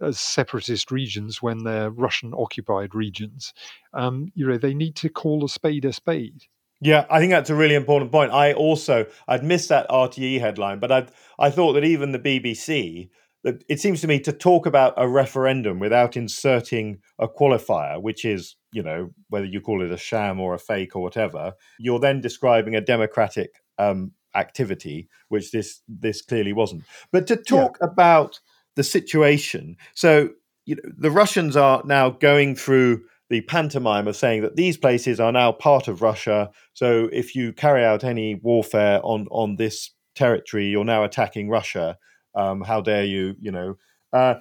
as 0.01 0.19
separatist 0.19 0.91
regions 0.91 1.41
when 1.41 1.63
they're 1.63 1.89
Russian-occupied 1.89 2.93
regions, 2.93 3.53
um, 3.93 4.31
you 4.35 4.47
know, 4.47 4.57
they 4.57 4.73
need 4.73 4.95
to 4.97 5.09
call 5.09 5.43
a 5.43 5.49
spade 5.49 5.85
a 5.85 5.93
spade. 5.93 6.45
Yeah, 6.81 7.05
I 7.09 7.19
think 7.19 7.31
that's 7.31 7.49
a 7.49 7.55
really 7.55 7.75
important 7.75 8.11
point. 8.11 8.31
I 8.31 8.53
also 8.53 9.05
I'd 9.27 9.43
missed 9.43 9.69
that 9.69 9.89
RTE 9.89 10.39
headline, 10.39 10.79
but 10.79 10.91
I 10.91 11.07
I 11.37 11.49
thought 11.49 11.73
that 11.73 11.83
even 11.83 12.11
the 12.11 12.19
BBC 12.19 13.09
it 13.43 13.79
seems 13.79 14.01
to 14.01 14.07
me 14.07 14.19
to 14.19 14.33
talk 14.33 14.65
about 14.65 14.93
a 14.97 15.07
referendum 15.07 15.79
without 15.79 16.17
inserting 16.17 16.99
a 17.19 17.27
qualifier, 17.27 18.01
which 18.01 18.25
is 18.25 18.55
you 18.71 18.83
know 18.83 19.11
whether 19.29 19.45
you 19.45 19.61
call 19.61 19.83
it 19.83 19.91
a 19.91 19.97
sham 19.97 20.39
or 20.39 20.53
a 20.53 20.59
fake 20.59 20.95
or 20.95 21.01
whatever, 21.01 21.53
you're 21.79 21.99
then 21.99 22.21
describing 22.21 22.75
a 22.75 22.81
democratic 22.81 23.61
um, 23.77 24.11
activity, 24.35 25.07
which 25.29 25.51
this 25.51 25.81
this 25.87 26.21
clearly 26.21 26.53
wasn't. 26.53 26.83
But 27.11 27.27
to 27.27 27.37
talk 27.37 27.77
yeah. 27.81 27.87
about 27.87 28.39
the 28.75 28.83
situation, 28.83 29.77
so 29.95 30.29
you 30.65 30.75
know 30.75 30.91
the 30.97 31.11
Russians 31.11 31.55
are 31.55 31.81
now 31.85 32.09
going 32.09 32.55
through 32.55 33.03
the 33.29 33.41
pantomime 33.41 34.07
of 34.07 34.15
saying 34.15 34.41
that 34.41 34.55
these 34.55 34.77
places 34.77 35.19
are 35.19 35.31
now 35.31 35.51
part 35.51 35.87
of 35.87 36.01
Russia. 36.01 36.49
So 36.73 37.09
if 37.13 37.35
you 37.35 37.53
carry 37.53 37.85
out 37.85 38.03
any 38.03 38.35
warfare 38.35 38.99
on 39.03 39.27
on 39.31 39.55
this 39.55 39.91
territory, 40.15 40.67
you're 40.67 40.85
now 40.85 41.03
attacking 41.03 41.49
Russia. 41.49 41.97
Um, 42.35 42.61
how 42.61 42.81
dare 42.81 43.05
you? 43.05 43.35
You 43.39 43.51
know, 43.51 43.77
uh, 44.13 44.35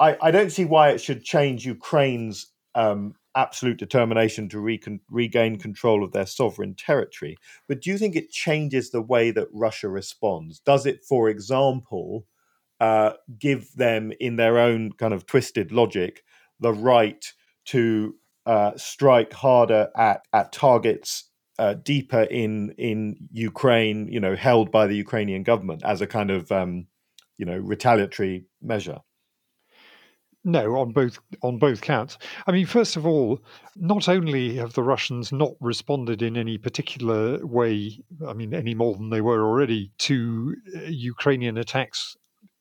I 0.00 0.16
I 0.20 0.30
don't 0.30 0.50
see 0.50 0.64
why 0.64 0.90
it 0.90 1.00
should 1.00 1.24
change 1.24 1.64
Ukraine's 1.66 2.52
um, 2.74 3.14
absolute 3.36 3.78
determination 3.78 4.48
to 4.48 4.60
recon- 4.60 5.00
regain 5.10 5.56
control 5.58 6.04
of 6.04 6.12
their 6.12 6.26
sovereign 6.26 6.74
territory. 6.74 7.36
But 7.68 7.82
do 7.82 7.90
you 7.90 7.98
think 7.98 8.16
it 8.16 8.30
changes 8.30 8.90
the 8.90 9.02
way 9.02 9.30
that 9.32 9.48
Russia 9.52 9.88
responds? 9.88 10.60
Does 10.60 10.86
it, 10.86 11.04
for 11.04 11.28
example, 11.28 12.26
uh, 12.80 13.12
give 13.38 13.72
them, 13.74 14.12
in 14.20 14.36
their 14.36 14.58
own 14.58 14.92
kind 14.92 15.14
of 15.14 15.26
twisted 15.26 15.72
logic, 15.72 16.22
the 16.60 16.72
right 16.72 17.32
to 17.66 18.14
uh, 18.46 18.72
strike 18.76 19.32
harder 19.32 19.88
at 19.96 20.22
at 20.32 20.52
targets 20.52 21.30
uh, 21.58 21.74
deeper 21.74 22.22
in 22.22 22.74
in 22.78 23.16
Ukraine, 23.32 24.08
you 24.08 24.20
know, 24.20 24.34
held 24.34 24.70
by 24.70 24.86
the 24.86 24.96
Ukrainian 24.96 25.42
government 25.42 25.82
as 25.84 26.00
a 26.00 26.06
kind 26.06 26.30
of 26.30 26.50
um, 26.52 26.86
you 27.38 27.46
know 27.46 27.56
retaliatory 27.56 28.44
measure. 28.62 28.98
No, 30.46 30.76
on 30.76 30.92
both 30.92 31.18
on 31.42 31.58
both 31.58 31.80
counts. 31.80 32.18
I 32.46 32.52
mean, 32.52 32.66
first 32.66 32.96
of 32.96 33.06
all, 33.06 33.40
not 33.76 34.08
only 34.10 34.56
have 34.56 34.74
the 34.74 34.82
Russians 34.82 35.32
not 35.32 35.52
responded 35.60 36.20
in 36.20 36.36
any 36.36 36.58
particular 36.58 37.44
way, 37.46 37.98
I 38.26 38.34
mean, 38.34 38.52
any 38.52 38.74
more 38.74 38.94
than 38.94 39.08
they 39.08 39.22
were 39.22 39.42
already 39.42 39.90
to 40.00 40.54
uh, 40.76 40.80
Ukrainian 40.82 41.56
attacks 41.56 42.14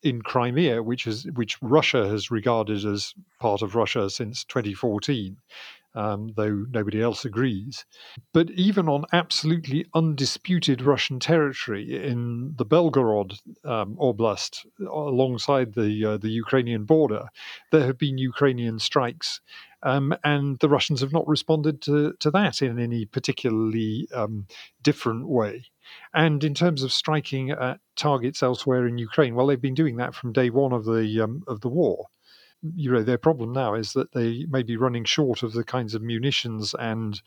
in 0.04 0.22
Crimea, 0.22 0.84
which 0.84 1.08
is 1.08 1.26
which 1.34 1.58
Russia 1.62 2.08
has 2.10 2.30
regarded 2.30 2.86
as 2.86 3.14
part 3.40 3.62
of 3.62 3.76
Russia 3.76 4.10
since 4.10 4.44
2014 4.44 5.38
um, 5.96 6.34
though 6.36 6.66
nobody 6.72 7.02
else 7.02 7.26
agrees. 7.26 7.86
But 8.34 8.50
even 8.52 8.90
on 8.90 9.06
absolutely 9.14 9.86
undisputed 9.94 10.82
Russian 10.82 11.20
territory 11.20 11.96
in 12.04 12.54
the 12.58 12.66
Belgorod 12.66 13.40
um, 13.64 13.96
Oblast, 13.98 14.66
alongside 14.80 15.74
the 15.74 16.06
uh, 16.06 16.18
the 16.18 16.30
Ukrainian 16.30 16.86
border, 16.86 17.28
there 17.72 17.86
have 17.86 17.98
been 17.98 18.18
Ukrainian 18.18 18.80
strikes. 18.80 19.42
Um, 19.86 20.16
and 20.24 20.58
the 20.60 20.70
Russians 20.70 21.02
have 21.02 21.12
not 21.12 21.28
responded 21.28 21.82
to, 21.82 22.14
to 22.22 22.32
that 22.32 22.62
in 22.62 22.80
any 22.80 23.04
particularly 23.04 24.08
um, 24.14 24.48
different 24.82 25.28
way. 25.28 25.66
And 26.14 26.44
in 26.44 26.54
terms 26.54 26.84
of 26.84 26.92
striking 26.92 27.52
at 27.52 27.80
targets 27.96 28.44
elsewhere 28.44 28.88
in 28.88 28.98
Ukraine, 28.98 29.36
well, 29.36 29.48
they've 29.48 29.60
been 29.60 29.74
doing 29.74 29.98
that 29.98 30.16
from 30.16 30.34
day 30.34 30.50
one 30.50 30.74
of 30.74 30.86
the 30.86 31.22
um, 31.22 31.44
of 31.48 31.62
the 31.62 31.70
war 31.70 32.08
you 32.76 32.92
know 32.92 33.04
their 33.04 33.18
problem 33.18 33.52
now 33.52 33.74
is 33.74 33.94
that 33.94 34.14
they 34.14 34.46
may 34.50 34.64
be 34.64 34.78
running 34.78 35.04
short 35.04 35.44
of 35.44 35.54
the 35.54 35.64
kinds 35.64 35.94
of 35.94 36.02
munitions 36.02 36.74
and 36.80 37.22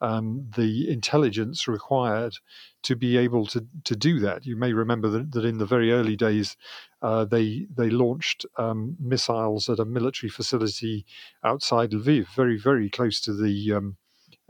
um, 0.00 0.48
the 0.56 0.90
intelligence 0.90 1.68
required 1.68 2.34
to 2.82 2.96
be 2.96 3.16
able 3.16 3.44
to 3.46 3.66
to 3.84 3.94
do 3.94 4.18
that. 4.20 4.46
You 4.46 4.56
may 4.56 4.72
remember 4.72 5.08
that, 5.10 5.32
that 5.32 5.44
in 5.44 5.58
the 5.58 5.66
very 5.66 5.92
early 5.92 6.16
days, 6.16 6.56
uh, 7.02 7.24
they 7.26 7.66
they 7.74 7.90
launched 7.90 8.46
um, 8.56 8.96
missiles 8.98 9.68
at 9.68 9.78
a 9.78 9.84
military 9.84 10.30
facility 10.30 11.04
outside 11.44 11.90
Lviv, 11.90 12.28
very 12.34 12.58
very 12.58 12.88
close 12.88 13.20
to 13.22 13.34
the 13.34 13.74
um, 13.74 13.96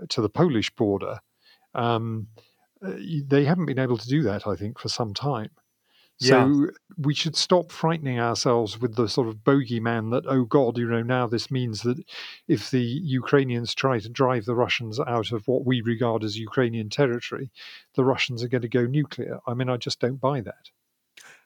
to 0.09 0.23
the 0.23 0.31
Polish 0.31 0.71
border. 0.71 1.19
Um, 1.75 2.29
uh, 2.85 2.93
they 3.27 3.45
haven't 3.45 3.67
been 3.67 3.79
able 3.79 3.99
to 3.99 4.09
do 4.09 4.23
that, 4.23 4.47
I 4.47 4.57
think, 4.57 4.79
for 4.79 4.89
some 4.89 5.15
time. 5.15 5.51
So 6.21 6.65
yeah. 6.65 6.67
we 6.97 7.15
should 7.15 7.37
stop 7.37 7.71
frightening 7.71 8.19
ourselves 8.19 8.81
with 8.81 8.97
the 8.97 9.09
sort 9.09 9.29
of 9.29 9.45
bogeyman 9.45 10.11
that, 10.11 10.25
oh 10.27 10.45
God, 10.45 10.77
you 10.77 10.89
know, 10.89 11.03
now 11.03 11.29
this 11.29 11.49
means 11.49 11.83
that 11.83 12.03
if 12.49 12.73
the 12.73 12.83
Ukrainians 12.83 13.73
try 13.73 14.01
to 14.01 14.09
drive 14.09 14.45
the 14.45 14.57
Russians 14.57 14.99
out 14.99 15.31
of 15.31 15.47
what 15.47 15.65
we 15.65 15.81
regard 15.81 16.25
as 16.25 16.37
Ukrainian 16.37 16.91
territory, 16.91 17.53
the 17.95 18.05
Russians 18.05 18.43
are 18.43 18.49
going 18.49 18.63
to 18.63 18.69
go 18.69 18.85
nuclear. 18.85 19.39
I 19.47 19.55
mean, 19.55 19.69
I 19.69 19.77
just 19.77 20.01
don't 20.01 20.21
buy 20.21 20.41
that. 20.41 20.71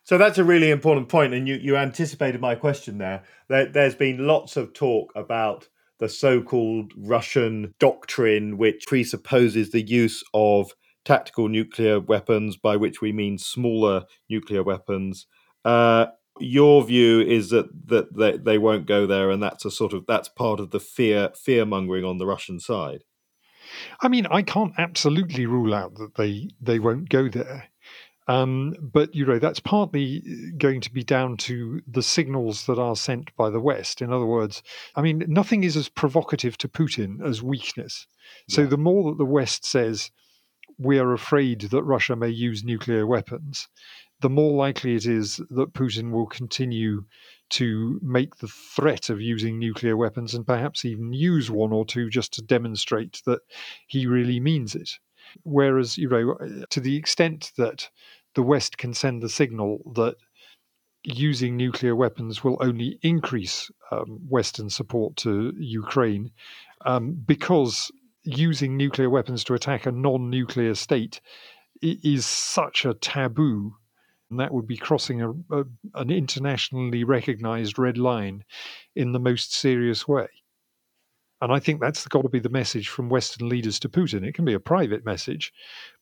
So 0.04 0.16
that's 0.16 0.38
a 0.38 0.44
really 0.44 0.70
important 0.70 1.10
point, 1.10 1.34
and 1.34 1.46
you, 1.46 1.56
you 1.56 1.76
anticipated 1.76 2.40
my 2.40 2.54
question 2.54 2.96
there. 2.96 3.24
there. 3.48 3.66
There's 3.66 3.94
been 3.94 4.26
lots 4.26 4.56
of 4.56 4.72
talk 4.72 5.12
about 5.14 5.68
the 5.98 6.08
so 6.08 6.40
called 6.40 6.92
Russian 6.96 7.74
doctrine, 7.78 8.56
which 8.56 8.86
presupposes 8.86 9.70
the 9.70 9.82
use 9.82 10.24
of 10.32 10.74
tactical 11.04 11.48
nuclear 11.48 12.00
weapons, 12.00 12.56
by 12.56 12.76
which 12.76 13.00
we 13.00 13.12
mean 13.12 13.38
smaller 13.38 14.04
nuclear 14.28 14.62
weapons. 14.62 15.26
Uh, 15.64 16.06
your 16.40 16.82
view 16.84 17.20
is 17.20 17.50
that 17.50 17.68
that 17.88 18.16
they, 18.16 18.36
they 18.36 18.58
won't 18.58 18.86
go 18.86 19.06
there, 19.06 19.30
and 19.30 19.42
that's 19.42 19.64
a 19.64 19.70
sort 19.70 19.92
of 19.92 20.06
that's 20.06 20.28
part 20.28 20.60
of 20.60 20.70
the 20.70 20.80
fear 20.80 21.30
fear 21.34 21.64
mongering 21.64 22.04
on 22.04 22.18
the 22.18 22.26
Russian 22.26 22.58
side. 22.58 23.04
I 24.00 24.08
mean, 24.08 24.26
I 24.26 24.42
can't 24.42 24.74
absolutely 24.78 25.46
rule 25.46 25.74
out 25.74 25.94
that 25.96 26.14
they 26.16 26.50
they 26.60 26.78
won't 26.78 27.08
go 27.08 27.28
there. 27.28 27.68
Um, 28.28 28.74
but 28.80 29.14
you 29.14 29.26
know 29.26 29.40
that's 29.40 29.60
partly 29.60 30.22
going 30.56 30.80
to 30.82 30.92
be 30.92 31.02
down 31.02 31.36
to 31.38 31.82
the 31.88 32.02
signals 32.02 32.66
that 32.66 32.78
are 32.78 32.94
sent 32.94 33.34
by 33.36 33.50
the 33.50 33.60
West. 33.60 34.00
In 34.00 34.12
other 34.12 34.26
words, 34.26 34.62
I 34.94 35.02
mean 35.02 35.24
nothing 35.26 35.64
is 35.64 35.76
as 35.76 35.88
provocative 35.88 36.56
to 36.58 36.68
Putin 36.68 37.20
as 37.26 37.42
weakness. 37.42 38.06
So 38.48 38.62
yeah. 38.62 38.68
the 38.68 38.78
more 38.78 39.10
that 39.10 39.18
the 39.18 39.24
West 39.24 39.64
says, 39.64 40.12
we 40.78 40.98
are 40.98 41.12
afraid 41.12 41.62
that 41.62 41.82
Russia 41.82 42.16
may 42.16 42.28
use 42.28 42.64
nuclear 42.64 43.06
weapons, 43.06 43.68
the 44.20 44.30
more 44.30 44.52
likely 44.56 44.94
it 44.94 45.06
is 45.06 45.36
that 45.50 45.72
Putin 45.74 46.10
will 46.10 46.26
continue 46.26 47.04
to 47.50 48.00
make 48.02 48.36
the 48.36 48.48
threat 48.48 49.10
of 49.10 49.20
using 49.20 49.58
nuclear 49.58 49.96
weapons 49.96 50.34
and 50.34 50.46
perhaps 50.46 50.84
even 50.84 51.12
use 51.12 51.50
one 51.50 51.72
or 51.72 51.84
two 51.84 52.08
just 52.08 52.32
to 52.32 52.42
demonstrate 52.42 53.20
that 53.26 53.40
he 53.86 54.06
really 54.06 54.40
means 54.40 54.74
it. 54.74 54.90
Whereas, 55.42 55.98
you 55.98 56.08
know, 56.08 56.36
to 56.70 56.80
the 56.80 56.96
extent 56.96 57.52
that 57.58 57.90
the 58.34 58.42
West 58.42 58.78
can 58.78 58.94
send 58.94 59.22
the 59.22 59.28
signal 59.28 59.80
that 59.94 60.16
using 61.04 61.56
nuclear 61.56 61.96
weapons 61.96 62.44
will 62.44 62.56
only 62.60 62.98
increase 63.02 63.70
um, 63.90 64.20
Western 64.28 64.70
support 64.70 65.16
to 65.16 65.52
Ukraine 65.58 66.30
um, 66.84 67.12
because 67.26 67.90
using 68.24 68.76
nuclear 68.76 69.10
weapons 69.10 69.44
to 69.44 69.54
attack 69.54 69.86
a 69.86 69.92
non 69.92 70.30
nuclear 70.30 70.74
state 70.74 71.20
is 71.80 72.26
such 72.26 72.84
a 72.84 72.94
taboo. 72.94 73.76
And 74.30 74.40
that 74.40 74.54
would 74.54 74.66
be 74.66 74.78
crossing 74.78 75.20
a, 75.20 75.30
a, 75.30 75.64
an 75.94 76.10
internationally 76.10 77.04
recognized 77.04 77.78
red 77.78 77.98
line. 77.98 78.44
in 78.96 79.12
the 79.12 79.20
most 79.20 79.54
serious 79.54 80.08
way. 80.08 80.28
And 81.42 81.52
I 81.52 81.58
think 81.58 81.80
that's 81.80 82.06
got 82.06 82.22
to 82.22 82.28
be 82.28 82.38
the 82.38 82.48
message 82.48 82.88
from 82.88 83.08
Western 83.08 83.48
leaders 83.48 83.80
to 83.80 83.88
Putin. 83.88 84.24
It 84.24 84.34
can 84.34 84.44
be 84.44 84.54
a 84.54 84.60
private 84.60 85.04
message, 85.04 85.52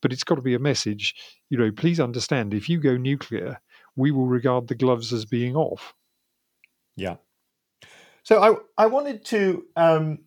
but 0.02 0.12
it's 0.12 0.22
got 0.22 0.34
to 0.34 0.42
be 0.42 0.54
a 0.54 0.58
message, 0.58 1.14
you 1.48 1.56
know, 1.56 1.72
please 1.72 1.98
understand 1.98 2.52
if 2.52 2.68
you 2.68 2.78
go 2.78 2.98
nuclear, 2.98 3.58
we 3.96 4.10
will 4.10 4.26
regard 4.26 4.68
the 4.68 4.74
gloves 4.74 5.14
as 5.14 5.24
being 5.24 5.56
off. 5.56 5.94
Yeah. 6.94 7.16
So 8.22 8.42
I 8.42 8.84
I 8.84 8.86
wanted 8.86 9.24
to 9.26 9.64
um, 9.76 10.18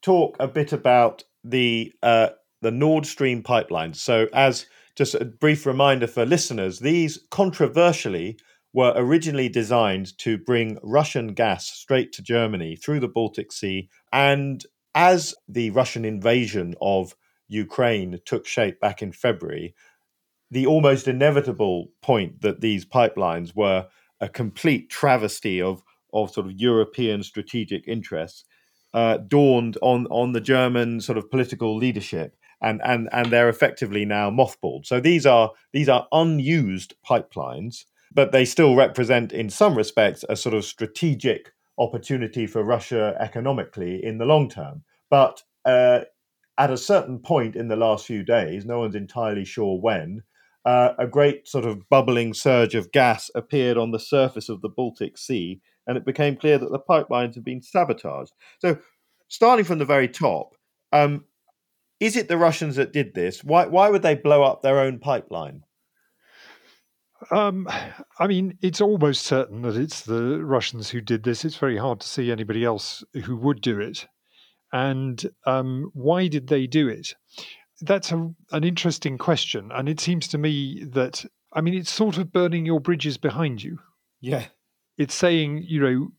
talk 0.00 0.36
a 0.40 0.48
bit 0.48 0.72
about 0.72 1.24
the 1.44 1.92
uh, 2.02 2.28
the 2.60 2.70
Nord 2.70 3.06
Stream 3.06 3.42
pipelines. 3.42 3.96
So 3.96 4.28
as 4.32 4.66
just 4.96 5.14
a 5.14 5.24
brief 5.24 5.66
reminder 5.66 6.06
for 6.06 6.24
listeners, 6.24 6.78
these 6.78 7.18
controversially 7.30 8.38
were 8.72 8.92
originally 8.96 9.48
designed 9.48 10.16
to 10.18 10.38
bring 10.38 10.78
Russian 10.82 11.34
gas 11.34 11.66
straight 11.66 12.12
to 12.12 12.22
Germany 12.22 12.76
through 12.76 13.00
the 13.00 13.08
Baltic 13.08 13.52
Sea. 13.52 13.88
And 14.12 14.64
as 14.94 15.34
the 15.48 15.70
Russian 15.70 16.04
invasion 16.04 16.74
of 16.80 17.14
Ukraine 17.48 18.18
took 18.24 18.46
shape 18.46 18.80
back 18.80 19.02
in 19.02 19.12
February, 19.12 19.74
the 20.50 20.66
almost 20.66 21.08
inevitable 21.08 21.88
point 22.02 22.40
that 22.42 22.60
these 22.60 22.84
pipelines 22.84 23.54
were 23.54 23.88
a 24.20 24.28
complete 24.28 24.88
travesty 24.88 25.60
of, 25.60 25.82
of 26.12 26.30
sort 26.30 26.46
of 26.46 26.60
European 26.60 27.22
strategic 27.22 27.88
interests 27.88 28.44
uh, 28.94 29.18
dawned 29.18 29.78
on, 29.82 30.06
on 30.06 30.32
the 30.32 30.40
German 30.40 31.00
sort 31.00 31.18
of 31.18 31.30
political 31.30 31.76
leadership. 31.76 32.36
And, 32.60 32.80
and, 32.84 33.08
and 33.10 33.32
they're 33.32 33.48
effectively 33.48 34.04
now 34.04 34.30
mothballed. 34.30 34.86
So 34.86 35.00
these 35.00 35.26
are 35.26 35.50
these 35.72 35.88
are 35.88 36.06
unused 36.12 36.94
pipelines 37.04 37.86
but 38.14 38.32
they 38.32 38.44
still 38.44 38.74
represent, 38.74 39.32
in 39.32 39.48
some 39.50 39.76
respects, 39.76 40.24
a 40.28 40.36
sort 40.36 40.54
of 40.54 40.64
strategic 40.64 41.52
opportunity 41.78 42.46
for 42.46 42.62
Russia 42.62 43.16
economically 43.18 44.04
in 44.04 44.18
the 44.18 44.24
long 44.24 44.48
term. 44.48 44.82
But 45.10 45.42
uh, 45.64 46.00
at 46.58 46.70
a 46.70 46.76
certain 46.76 47.18
point 47.18 47.56
in 47.56 47.68
the 47.68 47.76
last 47.76 48.06
few 48.06 48.22
days, 48.22 48.64
no 48.64 48.80
one's 48.80 48.94
entirely 48.94 49.44
sure 49.44 49.80
when, 49.80 50.22
uh, 50.64 50.90
a 50.98 51.06
great 51.06 51.48
sort 51.48 51.64
of 51.64 51.88
bubbling 51.88 52.34
surge 52.34 52.74
of 52.74 52.92
gas 52.92 53.30
appeared 53.34 53.76
on 53.76 53.90
the 53.90 53.98
surface 53.98 54.48
of 54.48 54.60
the 54.60 54.68
Baltic 54.68 55.18
Sea, 55.18 55.60
and 55.86 55.96
it 55.96 56.04
became 56.04 56.36
clear 56.36 56.58
that 56.58 56.70
the 56.70 56.78
pipelines 56.78 57.34
had 57.34 57.44
been 57.44 57.62
sabotaged. 57.62 58.32
So, 58.60 58.78
starting 59.28 59.64
from 59.64 59.78
the 59.78 59.84
very 59.84 60.08
top, 60.08 60.54
um, 60.92 61.24
is 62.00 62.16
it 62.16 62.28
the 62.28 62.36
Russians 62.36 62.76
that 62.76 62.92
did 62.92 63.14
this? 63.14 63.44
Why, 63.44 63.66
why 63.66 63.88
would 63.88 64.02
they 64.02 64.14
blow 64.14 64.42
up 64.42 64.62
their 64.62 64.78
own 64.80 64.98
pipeline? 64.98 65.62
Um, 67.30 67.68
I 68.18 68.26
mean, 68.26 68.58
it's 68.60 68.80
almost 68.80 69.24
certain 69.24 69.62
that 69.62 69.76
it's 69.76 70.02
the 70.02 70.44
Russians 70.44 70.90
who 70.90 71.00
did 71.00 71.22
this. 71.22 71.44
It's 71.44 71.56
very 71.56 71.78
hard 71.78 72.00
to 72.00 72.08
see 72.08 72.32
anybody 72.32 72.64
else 72.64 73.04
who 73.24 73.36
would 73.36 73.60
do 73.60 73.80
it. 73.80 74.08
And 74.72 75.24
um, 75.46 75.90
why 75.92 76.28
did 76.28 76.48
they 76.48 76.66
do 76.66 76.88
it? 76.88 77.14
That's 77.80 78.10
a, 78.10 78.34
an 78.50 78.64
interesting 78.64 79.18
question. 79.18 79.70
And 79.72 79.88
it 79.88 80.00
seems 80.00 80.26
to 80.28 80.38
me 80.38 80.84
that, 80.92 81.24
I 81.52 81.60
mean, 81.60 81.74
it's 81.74 81.90
sort 81.90 82.18
of 82.18 82.32
burning 82.32 82.66
your 82.66 82.80
bridges 82.80 83.18
behind 83.18 83.62
you. 83.62 83.78
Yeah. 84.20 84.46
It's 84.98 85.14
saying, 85.14 85.64
you 85.66 85.80
know, 85.80 86.12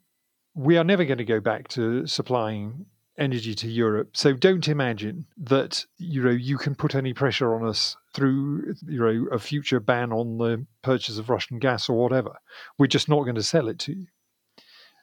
we 0.55 0.77
are 0.77 0.83
never 0.83 1.05
going 1.05 1.17
to 1.17 1.25
go 1.25 1.39
back 1.39 1.67
to 1.69 2.05
supplying 2.05 2.85
energy 3.17 3.53
to 3.53 3.67
Europe. 3.67 4.15
So 4.15 4.33
don't 4.33 4.67
imagine 4.67 5.25
that 5.37 5.85
you 5.97 6.23
know 6.23 6.31
you 6.31 6.57
can 6.57 6.75
put 6.75 6.95
any 6.95 7.13
pressure 7.13 7.53
on 7.55 7.67
us 7.67 7.95
through 8.13 8.73
you 8.87 8.99
know 8.99 9.27
a 9.31 9.39
future 9.39 9.79
ban 9.79 10.11
on 10.11 10.37
the 10.37 10.65
purchase 10.81 11.17
of 11.17 11.29
Russian 11.29 11.59
gas 11.59 11.89
or 11.89 12.01
whatever. 12.01 12.37
We're 12.77 12.87
just 12.87 13.09
not 13.09 13.23
going 13.23 13.35
to 13.35 13.43
sell 13.43 13.67
it 13.67 13.79
to 13.79 13.93
you. 13.93 14.07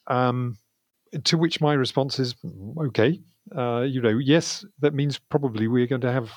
Um, 0.07 0.59
to 1.25 1.37
which 1.37 1.61
my 1.61 1.75
response 1.75 2.19
is 2.19 2.35
okay. 2.79 3.21
Uh, 3.57 3.83
you 3.83 4.01
know, 4.01 4.19
yes, 4.19 4.65
that 4.81 4.95
means 4.95 5.19
probably 5.19 5.67
we're 5.67 5.87
going 5.87 6.01
to 6.01 6.13
have 6.13 6.31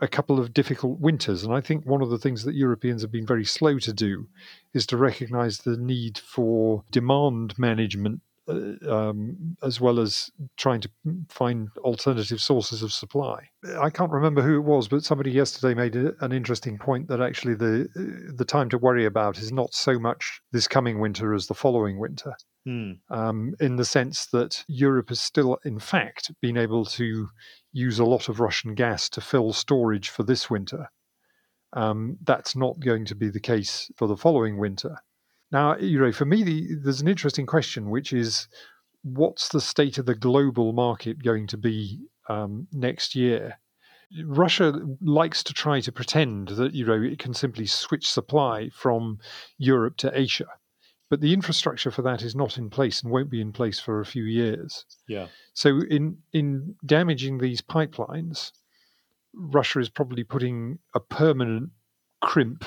a 0.00 0.08
couple 0.08 0.40
of 0.40 0.54
difficult 0.54 0.98
winters. 0.98 1.44
And 1.44 1.52
I 1.52 1.60
think 1.60 1.84
one 1.84 2.02
of 2.02 2.10
the 2.10 2.18
things 2.18 2.44
that 2.44 2.54
Europeans 2.54 3.02
have 3.02 3.12
been 3.12 3.26
very 3.26 3.44
slow 3.44 3.78
to 3.78 3.92
do 3.92 4.28
is 4.72 4.86
to 4.86 4.96
recognize 4.96 5.58
the 5.58 5.76
need 5.76 6.18
for 6.18 6.84
demand 6.90 7.58
management 7.58 8.20
um, 8.48 9.56
as 9.62 9.80
well 9.80 10.00
as 10.00 10.30
trying 10.56 10.80
to 10.80 10.90
find 11.28 11.68
alternative 11.78 12.40
sources 12.40 12.82
of 12.82 12.92
supply. 12.92 13.48
I 13.78 13.90
can't 13.90 14.10
remember 14.10 14.42
who 14.42 14.56
it 14.56 14.64
was, 14.64 14.88
but 14.88 15.04
somebody 15.04 15.30
yesterday 15.30 15.74
made 15.74 15.96
a, 15.96 16.12
an 16.24 16.32
interesting 16.32 16.78
point 16.78 17.08
that 17.08 17.20
actually 17.20 17.54
the 17.54 17.88
the 18.34 18.44
time 18.44 18.68
to 18.70 18.78
worry 18.78 19.04
about 19.04 19.38
is 19.38 19.52
not 19.52 19.74
so 19.74 19.98
much 19.98 20.40
this 20.52 20.66
coming 20.66 21.00
winter 21.00 21.34
as 21.34 21.46
the 21.46 21.54
following 21.54 21.98
winter. 21.98 22.34
Hmm. 22.66 22.92
Um, 23.08 23.54
in 23.58 23.76
the 23.76 23.86
sense 23.86 24.26
that 24.32 24.64
Europe 24.68 25.08
has 25.08 25.20
still, 25.20 25.58
in 25.64 25.78
fact, 25.78 26.30
been 26.42 26.58
able 26.58 26.84
to 26.86 27.28
use 27.72 27.98
a 27.98 28.04
lot 28.04 28.28
of 28.28 28.38
Russian 28.38 28.74
gas 28.74 29.08
to 29.10 29.22
fill 29.22 29.54
storage 29.54 30.10
for 30.10 30.24
this 30.24 30.50
winter. 30.50 30.90
Um, 31.72 32.18
that's 32.22 32.56
not 32.56 32.80
going 32.80 33.06
to 33.06 33.14
be 33.14 33.30
the 33.30 33.40
case 33.40 33.90
for 33.96 34.08
the 34.08 34.16
following 34.16 34.58
winter. 34.58 34.96
Now, 35.52 35.76
you 35.76 35.98
know, 35.98 36.12
for 36.12 36.24
me, 36.24 36.42
the, 36.42 36.76
there's 36.76 37.00
an 37.00 37.08
interesting 37.08 37.46
question, 37.46 37.90
which 37.90 38.12
is 38.12 38.48
what's 39.02 39.48
the 39.48 39.60
state 39.60 39.98
of 39.98 40.06
the 40.06 40.14
global 40.14 40.72
market 40.72 41.22
going 41.22 41.46
to 41.48 41.56
be 41.56 42.06
um, 42.28 42.68
next 42.72 43.14
year? 43.14 43.58
Russia 44.24 44.72
likes 45.00 45.42
to 45.44 45.52
try 45.52 45.80
to 45.80 45.92
pretend 45.92 46.48
that 46.48 46.74
you 46.74 46.84
know 46.84 47.00
it 47.00 47.18
can 47.18 47.32
simply 47.32 47.66
switch 47.66 48.10
supply 48.10 48.68
from 48.70 49.18
Europe 49.58 49.96
to 49.98 50.18
Asia, 50.18 50.48
but 51.08 51.20
the 51.20 51.32
infrastructure 51.32 51.92
for 51.92 52.02
that 52.02 52.22
is 52.22 52.34
not 52.34 52.58
in 52.58 52.70
place 52.70 53.02
and 53.02 53.12
won't 53.12 53.30
be 53.30 53.40
in 53.40 53.52
place 53.52 53.78
for 53.78 54.00
a 54.00 54.06
few 54.06 54.24
years. 54.24 54.84
Yeah. 55.06 55.28
So 55.54 55.82
in 55.82 56.18
in 56.32 56.74
damaging 56.84 57.38
these 57.38 57.62
pipelines, 57.62 58.50
Russia 59.32 59.78
is 59.78 59.88
probably 59.88 60.24
putting 60.24 60.80
a 60.92 61.00
permanent 61.00 61.70
crimp 62.20 62.64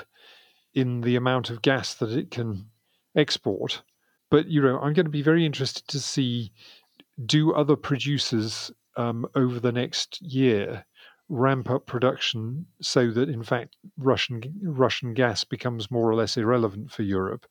in 0.74 1.02
the 1.02 1.18
amount 1.18 1.50
of 1.50 1.62
gas 1.62 1.94
that 1.96 2.12
it 2.12 2.32
can 2.32 2.70
export. 3.16 3.82
But 4.30 4.48
you 4.48 4.62
know, 4.62 4.80
I'm 4.80 4.94
going 4.94 5.06
to 5.06 5.12
be 5.12 5.22
very 5.22 5.46
interested 5.46 5.88
to 5.90 6.00
see 6.00 6.52
do 7.26 7.54
other 7.54 7.76
producers 7.76 8.72
um, 8.98 9.28
over 9.36 9.60
the 9.60 9.72
next 9.72 10.22
year 10.22 10.86
ramp 11.30 11.70
up 11.70 11.86
production 11.86 12.66
so 12.82 13.10
that 13.10 13.30
in 13.30 13.44
fact 13.44 13.76
Russian 13.98 14.42
Russian 14.62 15.14
gas 15.14 15.44
becomes 15.44 15.90
more 15.90 16.10
or 16.10 16.16
less 16.16 16.38
irrelevant 16.38 16.92
for 16.92 17.04
Europe, 17.04 17.46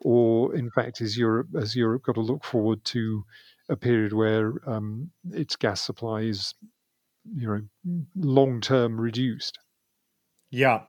or 0.00 0.54
in 0.54 0.70
fact 0.70 1.00
is 1.00 1.18
Europe 1.18 1.48
has 1.54 1.74
Europe 1.74 2.04
got 2.04 2.14
to 2.14 2.20
look 2.20 2.44
forward 2.44 2.84
to 2.86 3.24
a 3.68 3.76
period 3.76 4.12
where 4.12 4.54
um, 4.66 5.10
its 5.32 5.56
gas 5.56 5.80
supply 5.80 6.20
is 6.20 6.54
you 7.34 7.46
know 7.46 8.02
long 8.16 8.60
term 8.60 9.00
reduced. 9.00 9.58
Yeah, 10.50 10.82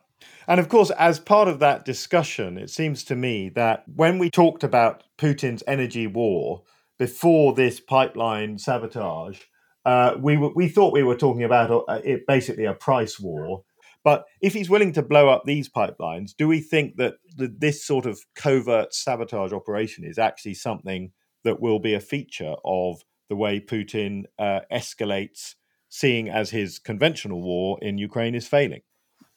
and 0.48 0.60
of 0.60 0.70
course, 0.70 0.90
as 0.92 1.20
part 1.20 1.48
of 1.48 1.60
that 1.60 1.86
discussion, 1.86 2.58
it 2.58 2.70
seems 2.70 3.04
to 3.06 3.16
me 3.16 3.50
that 3.50 3.84
when 3.88 4.18
we 4.18 4.30
talked 4.30 4.64
about 4.64 5.04
Putin's 5.18 5.64
energy 5.68 6.08
war 6.08 6.64
before 6.98 7.54
this 7.54 7.80
pipeline 7.80 8.58
sabotage, 8.58 9.40
uh, 9.86 10.16
we 10.20 10.36
w- 10.36 10.54
we 10.56 10.68
thought 10.68 10.94
we 10.94 11.04
were 11.04 11.16
talking 11.16 11.44
about 11.44 11.86
it 12.04 12.26
basically 12.28 12.66
a 12.66 12.74
price 12.74 13.20
war. 13.20 13.64
But 14.04 14.26
if 14.42 14.54
he's 14.54 14.70
willing 14.70 14.94
to 14.94 15.02
blow 15.02 15.30
up 15.30 15.44
these 15.46 15.70
pipelines, 15.70 16.32
do 16.38 16.48
we 16.48 16.62
think 16.62 16.96
that 16.98 17.16
the, 17.36 17.54
this 17.56 17.86
sort 17.86 18.06
of 18.06 18.20
covert 18.36 18.94
sabotage 18.94 19.52
operation 19.52 20.04
is 20.06 20.18
actually 20.18 20.54
something 20.54 21.12
that 21.44 21.62
will 21.62 21.80
be 21.80 21.94
a 21.94 22.00
feature 22.00 22.56
of 22.64 23.04
the 23.30 23.36
way 23.36 23.60
Putin 23.60 24.24
uh, 24.38 24.62
escalates, 24.72 25.56
seeing 25.90 26.30
as 26.30 26.50
his 26.50 26.80
conventional 26.80 27.42
war 27.42 27.78
in 27.82 27.98
Ukraine 27.98 28.36
is 28.36 28.48
failing? 28.48 28.82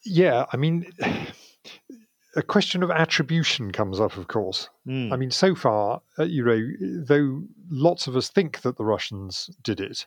Yeah, 0.04 0.46
I 0.52 0.56
mean, 0.56 0.92
a 2.36 2.42
question 2.42 2.82
of 2.82 2.90
attribution 2.90 3.72
comes 3.72 4.00
up, 4.00 4.16
of 4.16 4.28
course. 4.28 4.68
Mm. 4.86 5.12
I 5.12 5.16
mean, 5.16 5.30
so 5.30 5.54
far, 5.54 6.02
uh, 6.18 6.24
you 6.24 6.44
know, 6.44 7.04
though 7.04 7.42
lots 7.70 8.06
of 8.06 8.16
us 8.16 8.28
think 8.28 8.62
that 8.62 8.76
the 8.76 8.84
Russians 8.84 9.50
did 9.62 9.80
it, 9.80 10.06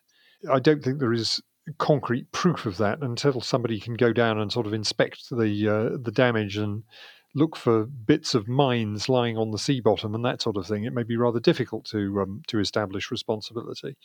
I 0.51 0.59
don't 0.59 0.83
think 0.83 0.99
there 0.99 1.13
is 1.13 1.41
concrete 1.77 2.31
proof 2.31 2.65
of 2.65 2.77
that 2.77 3.01
until 3.01 3.41
somebody 3.41 3.79
can 3.79 3.95
go 3.95 4.13
down 4.13 4.39
and 4.39 4.51
sort 4.51 4.67
of 4.67 4.73
inspect 4.73 5.29
the 5.31 5.67
uh, 5.67 5.97
the 5.99 6.11
damage 6.11 6.57
and 6.57 6.83
look 7.35 7.57
for 7.57 7.85
bits 7.85 8.33
of 8.33 8.47
mines 8.47 9.09
lying 9.09 9.37
on 9.37 9.51
the 9.51 9.59
sea 9.59 9.81
bottom 9.81 10.15
and 10.15 10.23
that 10.23 10.41
sort 10.41 10.55
of 10.55 10.65
thing, 10.65 10.85
it 10.85 10.93
may 10.93 11.03
be 11.03 11.17
rather 11.17 11.39
difficult 11.39 11.85
to 11.85 12.21
um, 12.21 12.41
to 12.47 12.59
establish 12.59 13.11
responsibility. 13.11 13.95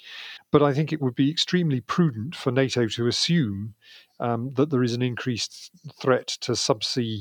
But 0.51 0.63
I 0.63 0.75
think 0.75 0.93
it 0.93 1.01
would 1.01 1.15
be 1.15 1.31
extremely 1.31 1.81
prudent 1.81 2.35
for 2.35 2.51
NATO 2.51 2.89
to 2.89 3.07
assume 3.07 3.75
um, 4.19 4.51
that 4.57 4.71
there 4.71 4.83
is 4.83 4.95
an 4.95 5.03
increased 5.03 5.71
threat 5.99 6.27
to 6.43 6.53
subsea 6.53 7.21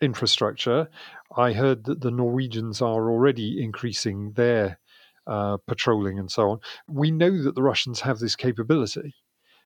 infrastructure. 0.00 0.88
I 1.36 1.52
heard 1.52 1.84
that 1.84 2.00
the 2.00 2.10
Norwegians 2.10 2.82
are 2.82 3.10
already 3.10 3.62
increasing 3.62 4.32
their 4.32 4.78
uh, 5.26 5.56
patrolling 5.66 6.18
and 6.18 6.30
so 6.30 6.50
on. 6.50 6.58
We 6.88 7.10
know 7.10 7.42
that 7.42 7.54
the 7.54 7.62
Russians 7.62 8.00
have 8.00 8.18
this 8.18 8.36
capability. 8.36 9.14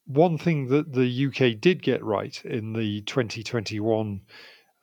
One 0.07 0.39
thing 0.39 0.69
that 0.69 0.93
the 0.93 1.27
UK 1.27 1.61
did 1.61 1.83
get 1.83 2.05
right 2.05 2.41
in 2.45 2.73
the 2.75 3.03
2021 3.03 4.21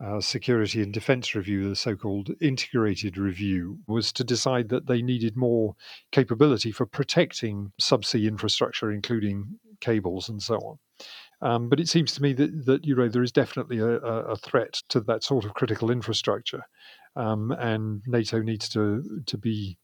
uh, 0.04 0.20
Security 0.20 0.82
and 0.82 0.94
Defense 0.94 1.34
Review, 1.36 1.70
the 1.70 1.76
so 1.76 1.96
called 1.96 2.32
integrated 2.42 3.18
review, 3.18 3.80
was 3.88 4.12
to 4.14 4.24
decide 4.24 4.70
that 4.70 4.88
they 4.88 5.02
needed 5.02 5.38
more 5.38 5.76
capability 6.12 6.72
for 6.72 6.86
protecting 6.86 7.72
subsea 7.82 8.28
infrastructure, 8.28 8.92
including 8.92 9.58
cables 9.80 10.28
and 10.28 10.42
so 10.42 10.56
on. 10.58 10.78
Um, 11.42 11.70
but 11.70 11.80
it 11.80 11.90
seems 11.90 12.14
to 12.14 12.22
me 12.22 12.34
that, 12.34 12.66
that 12.66 12.86
you 12.86 12.96
know 12.96 13.08
there 13.08 13.24
is 13.24 13.32
definitely 13.32 13.80
a, 13.80 13.98
a 13.98 14.36
threat 14.36 14.82
to 14.90 15.00
that 15.02 15.24
sort 15.24 15.46
of 15.46 15.54
critical 15.54 15.92
infrastructure, 15.92 16.64
um, 17.16 17.52
and 17.52 18.02
NATO 18.06 18.42
needs 18.42 18.68
to 18.70 19.22
to 19.26 19.38
be 19.38 19.78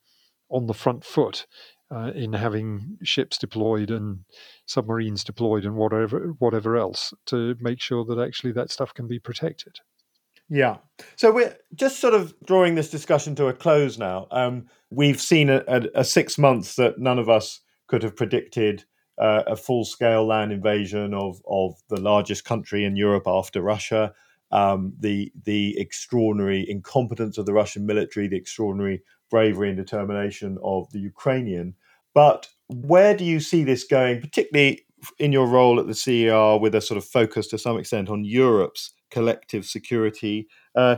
on 0.49 0.67
the 0.67 0.73
front 0.73 1.05
foot 1.05 1.45
uh, 1.93 2.11
in 2.15 2.33
having 2.33 2.97
ships 3.03 3.37
deployed 3.37 3.91
and 3.91 4.19
submarines 4.65 5.23
deployed 5.23 5.65
and 5.65 5.75
whatever 5.75 6.33
whatever 6.39 6.77
else 6.77 7.13
to 7.27 7.55
make 7.59 7.81
sure 7.81 8.05
that 8.05 8.19
actually 8.19 8.51
that 8.53 8.71
stuff 8.71 8.93
can 8.93 9.07
be 9.07 9.19
protected. 9.19 9.79
Yeah. 10.53 10.79
So 11.15 11.31
we're 11.31 11.55
just 11.73 11.99
sort 11.99 12.13
of 12.13 12.35
drawing 12.45 12.75
this 12.75 12.89
discussion 12.89 13.35
to 13.35 13.47
a 13.47 13.53
close 13.53 13.97
now. 13.97 14.27
Um, 14.31 14.67
we've 14.89 15.21
seen 15.21 15.49
a, 15.49 15.63
a, 15.65 15.81
a, 15.95 16.03
six 16.03 16.37
months 16.37 16.75
that 16.75 16.99
none 16.99 17.17
of 17.17 17.29
us 17.29 17.61
could 17.87 18.03
have 18.03 18.17
predicted 18.17 18.83
uh, 19.17 19.43
a 19.47 19.55
full 19.55 19.85
scale 19.85 20.27
land 20.27 20.51
invasion 20.51 21.13
of, 21.13 21.41
of 21.49 21.75
the 21.87 22.01
largest 22.01 22.43
country 22.43 22.83
in 22.83 22.97
Europe 22.97 23.23
after 23.27 23.61
Russia. 23.61 24.13
Um, 24.51 24.93
the 24.99 25.31
the 25.45 25.79
extraordinary 25.79 26.69
incompetence 26.69 27.37
of 27.37 27.45
the 27.45 27.53
Russian 27.53 27.85
military, 27.85 28.27
the 28.27 28.35
extraordinary 28.35 29.01
bravery 29.29 29.69
and 29.69 29.77
determination 29.77 30.57
of 30.61 30.91
the 30.91 30.99
Ukrainian. 30.99 31.75
But 32.13 32.49
where 32.67 33.15
do 33.15 33.23
you 33.23 33.39
see 33.39 33.63
this 33.63 33.85
going, 33.85 34.19
particularly 34.19 34.81
in 35.19 35.31
your 35.31 35.47
role 35.47 35.79
at 35.79 35.87
the 35.87 35.95
CER, 35.95 36.57
with 36.57 36.75
a 36.75 36.81
sort 36.81 36.97
of 36.97 37.05
focus 37.05 37.47
to 37.47 37.57
some 37.57 37.77
extent 37.77 38.09
on 38.09 38.23
Europe's 38.23 38.93
collective 39.09 39.65
security. 39.65 40.47
Uh, 40.75 40.97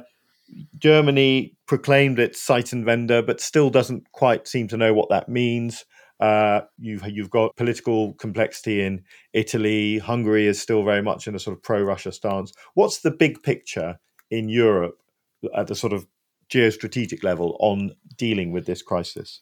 Germany 0.78 1.56
proclaimed 1.68 2.20
its 2.20 2.46
Zeitenwende, 2.46 3.26
but 3.26 3.42
still 3.42 3.70
doesn't 3.70 4.12
quite 4.12 4.48
seem 4.48 4.68
to 4.70 4.78
know 4.78 4.94
what 4.94 5.10
that 5.10 5.30
means. 5.30 5.86
Uh, 6.20 6.62
you've 6.78 7.06
you've 7.10 7.30
got 7.30 7.56
political 7.56 8.13
complexity 8.13 8.82
in 8.82 9.04
Italy. 9.34 9.98
Hungary 9.98 10.48
is 10.48 10.62
still 10.62 10.84
very 10.84 11.02
much 11.02 11.28
in 11.28 11.36
a 11.36 11.39
sort 11.39 11.58
of 11.58 11.63
pro-Russia 11.63 12.12
stance. 12.12 12.54
What's 12.76 13.02
the 13.02 13.12
big 13.12 13.42
picture 13.44 14.00
in 14.30 14.48
Europe 14.48 15.02
at 15.56 15.68
the 15.68 15.76
sort 15.76 15.92
of 15.92 16.08
geostrategic 16.50 17.24
level 17.24 17.58
on 17.60 17.96
dealing 18.16 18.52
with 18.52 18.66
this 18.66 18.82
crisis? 18.82 19.42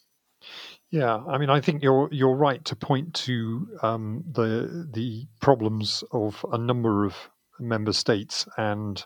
Yeah, 0.91 1.17
I 1.25 1.37
mean, 1.37 1.49
I 1.49 1.61
think 1.61 1.81
you're 1.83 2.09
you're 2.11 2.35
right 2.35 2.63
to 2.65 2.75
point 2.75 3.13
to 3.25 3.67
um, 3.81 4.23
the 4.29 4.87
the 4.93 5.25
problems 5.39 6.03
of 6.11 6.45
a 6.51 6.57
number 6.57 7.05
of 7.05 7.15
member 7.59 7.93
states 7.93 8.45
and 8.57 9.03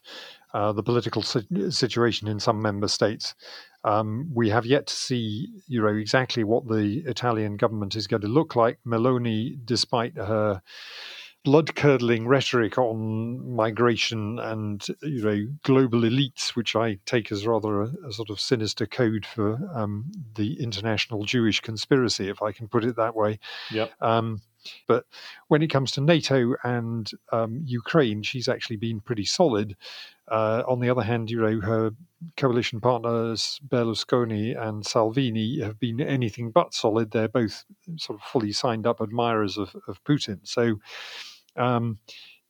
uh, 0.53 0.71
the 0.71 0.81
political 0.81 1.21
situation 1.21 2.27
in 2.27 2.39
some 2.39 2.61
member 2.61 2.87
states. 2.87 3.35
Um, 3.83 4.31
we 4.33 4.49
have 4.49 4.65
yet 4.65 4.87
to 4.87 4.95
see, 4.95 5.61
you 5.67 5.81
know, 5.81 5.89
exactly 5.89 6.43
what 6.43 6.67
the 6.67 7.03
Italian 7.05 7.55
government 7.57 7.95
is 7.95 8.07
going 8.07 8.21
to 8.21 8.27
look 8.27 8.55
like. 8.55 8.79
Meloni, 8.87 9.57
despite 9.63 10.17
her 10.17 10.61
blood 11.45 11.75
curdling 11.75 12.27
rhetoric 12.27 12.77
on 12.77 13.55
migration 13.55 14.39
and 14.39 14.85
you 15.03 15.23
know 15.23 15.47
global 15.63 16.01
elites, 16.01 16.49
which 16.49 16.75
I 16.75 16.97
take 17.05 17.31
as 17.31 17.47
rather 17.47 17.83
a, 17.83 17.91
a 18.07 18.11
sort 18.11 18.31
of 18.31 18.41
sinister 18.41 18.85
code 18.85 19.25
for 19.25 19.59
um, 19.73 20.11
the 20.33 20.61
international 20.61 21.23
Jewish 21.23 21.61
conspiracy, 21.61 22.27
if 22.27 22.41
I 22.41 22.51
can 22.51 22.67
put 22.67 22.83
it 22.83 22.97
that 22.97 23.15
way. 23.15 23.39
Yep. 23.71 23.91
Um, 24.01 24.41
but 24.87 25.05
when 25.47 25.61
it 25.61 25.69
comes 25.69 25.91
to 25.91 26.01
NATO 26.01 26.55
and 26.63 27.09
um, 27.31 27.61
Ukraine, 27.63 28.23
she's 28.23 28.47
actually 28.47 28.77
been 28.77 28.99
pretty 28.99 29.25
solid. 29.25 29.77
Uh, 30.27 30.63
on 30.67 30.79
the 30.79 30.89
other 30.89 31.03
hand, 31.03 31.29
you 31.29 31.39
know, 31.39 31.61
her 31.61 31.91
coalition 32.35 32.81
partners 32.81 33.59
Berlusconi 33.67 34.59
and 34.59 34.83
Salvini 34.83 35.61
have 35.61 35.79
been 35.79 36.01
anything 36.01 36.49
but 36.49 36.73
solid. 36.73 37.11
They're 37.11 37.27
both 37.27 37.63
sort 37.97 38.19
of 38.19 38.25
fully 38.25 38.51
signed 38.51 38.87
up 38.87 39.01
admirers 39.01 39.59
of, 39.59 39.75
of 39.87 40.03
Putin. 40.03 40.39
So, 40.43 40.79
um, 41.55 41.99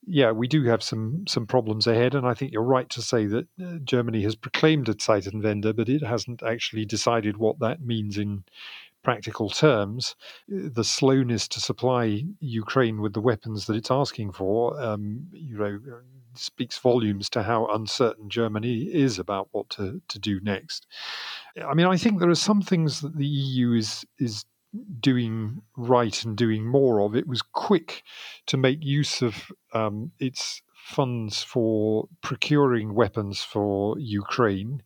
yeah, 0.06 0.30
we 0.30 0.46
do 0.46 0.64
have 0.64 0.82
some 0.82 1.24
some 1.26 1.46
problems 1.46 1.86
ahead, 1.86 2.14
and 2.14 2.26
I 2.26 2.34
think 2.34 2.52
you're 2.52 2.62
right 2.62 2.88
to 2.90 3.02
say 3.02 3.26
that 3.26 3.46
uh, 3.60 3.78
Germany 3.82 4.22
has 4.22 4.36
proclaimed 4.36 4.88
a 4.88 4.94
Zeitenwende, 4.94 5.74
but 5.74 5.88
it 5.88 6.02
hasn't 6.02 6.42
actually 6.42 6.84
decided 6.84 7.36
what 7.36 7.58
that 7.58 7.82
means 7.82 8.16
in 8.16 8.44
practical 9.06 9.48
terms, 9.48 10.16
the 10.48 10.82
slowness 10.82 11.46
to 11.46 11.60
supply 11.60 12.24
Ukraine 12.40 13.00
with 13.00 13.12
the 13.12 13.20
weapons 13.20 13.66
that 13.66 13.76
it's 13.76 13.90
asking 13.90 14.32
for, 14.32 14.80
um, 14.80 15.28
you 15.32 15.56
know, 15.56 15.78
speaks 16.34 16.76
volumes 16.78 17.30
to 17.30 17.44
how 17.44 17.68
uncertain 17.68 18.28
Germany 18.28 18.82
is 18.82 19.20
about 19.20 19.46
what 19.52 19.70
to, 19.70 20.02
to 20.08 20.18
do 20.18 20.40
next. 20.40 20.88
I 21.64 21.72
mean, 21.74 21.86
I 21.86 21.96
think 21.96 22.18
there 22.18 22.28
are 22.28 22.34
some 22.34 22.60
things 22.60 23.00
that 23.00 23.16
the 23.16 23.26
EU 23.26 23.74
is 23.74 24.04
is 24.18 24.44
doing 25.00 25.62
right 25.76 26.24
and 26.24 26.36
doing 26.36 26.66
more 26.66 27.00
of. 27.00 27.14
It 27.14 27.26
was 27.26 27.42
quick 27.42 28.02
to 28.46 28.56
make 28.56 28.84
use 28.84 29.22
of 29.22 29.50
um, 29.72 30.12
its 30.18 30.62
funds 30.86 31.42
for 31.42 32.08
procuring 32.22 32.94
weapons 32.94 33.42
for 33.42 33.98
Ukraine. 33.98 34.82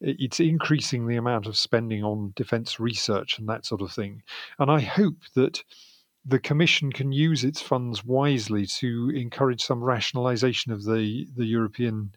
It's 0.00 0.40
increasing 0.40 1.06
the 1.06 1.16
amount 1.16 1.46
of 1.46 1.56
spending 1.56 2.02
on 2.02 2.32
defense 2.34 2.80
research 2.80 3.38
and 3.38 3.48
that 3.48 3.64
sort 3.64 3.80
of 3.80 3.92
thing. 3.92 4.22
And 4.58 4.70
I 4.70 4.80
hope 4.80 5.18
that 5.36 5.62
the 6.24 6.40
Commission 6.40 6.90
can 6.90 7.12
use 7.12 7.44
its 7.44 7.60
funds 7.60 8.04
wisely 8.04 8.66
to 8.66 9.10
encourage 9.14 9.62
some 9.62 9.84
rationalization 9.84 10.72
of 10.72 10.84
the, 10.84 11.28
the 11.36 11.44
European 11.44 12.12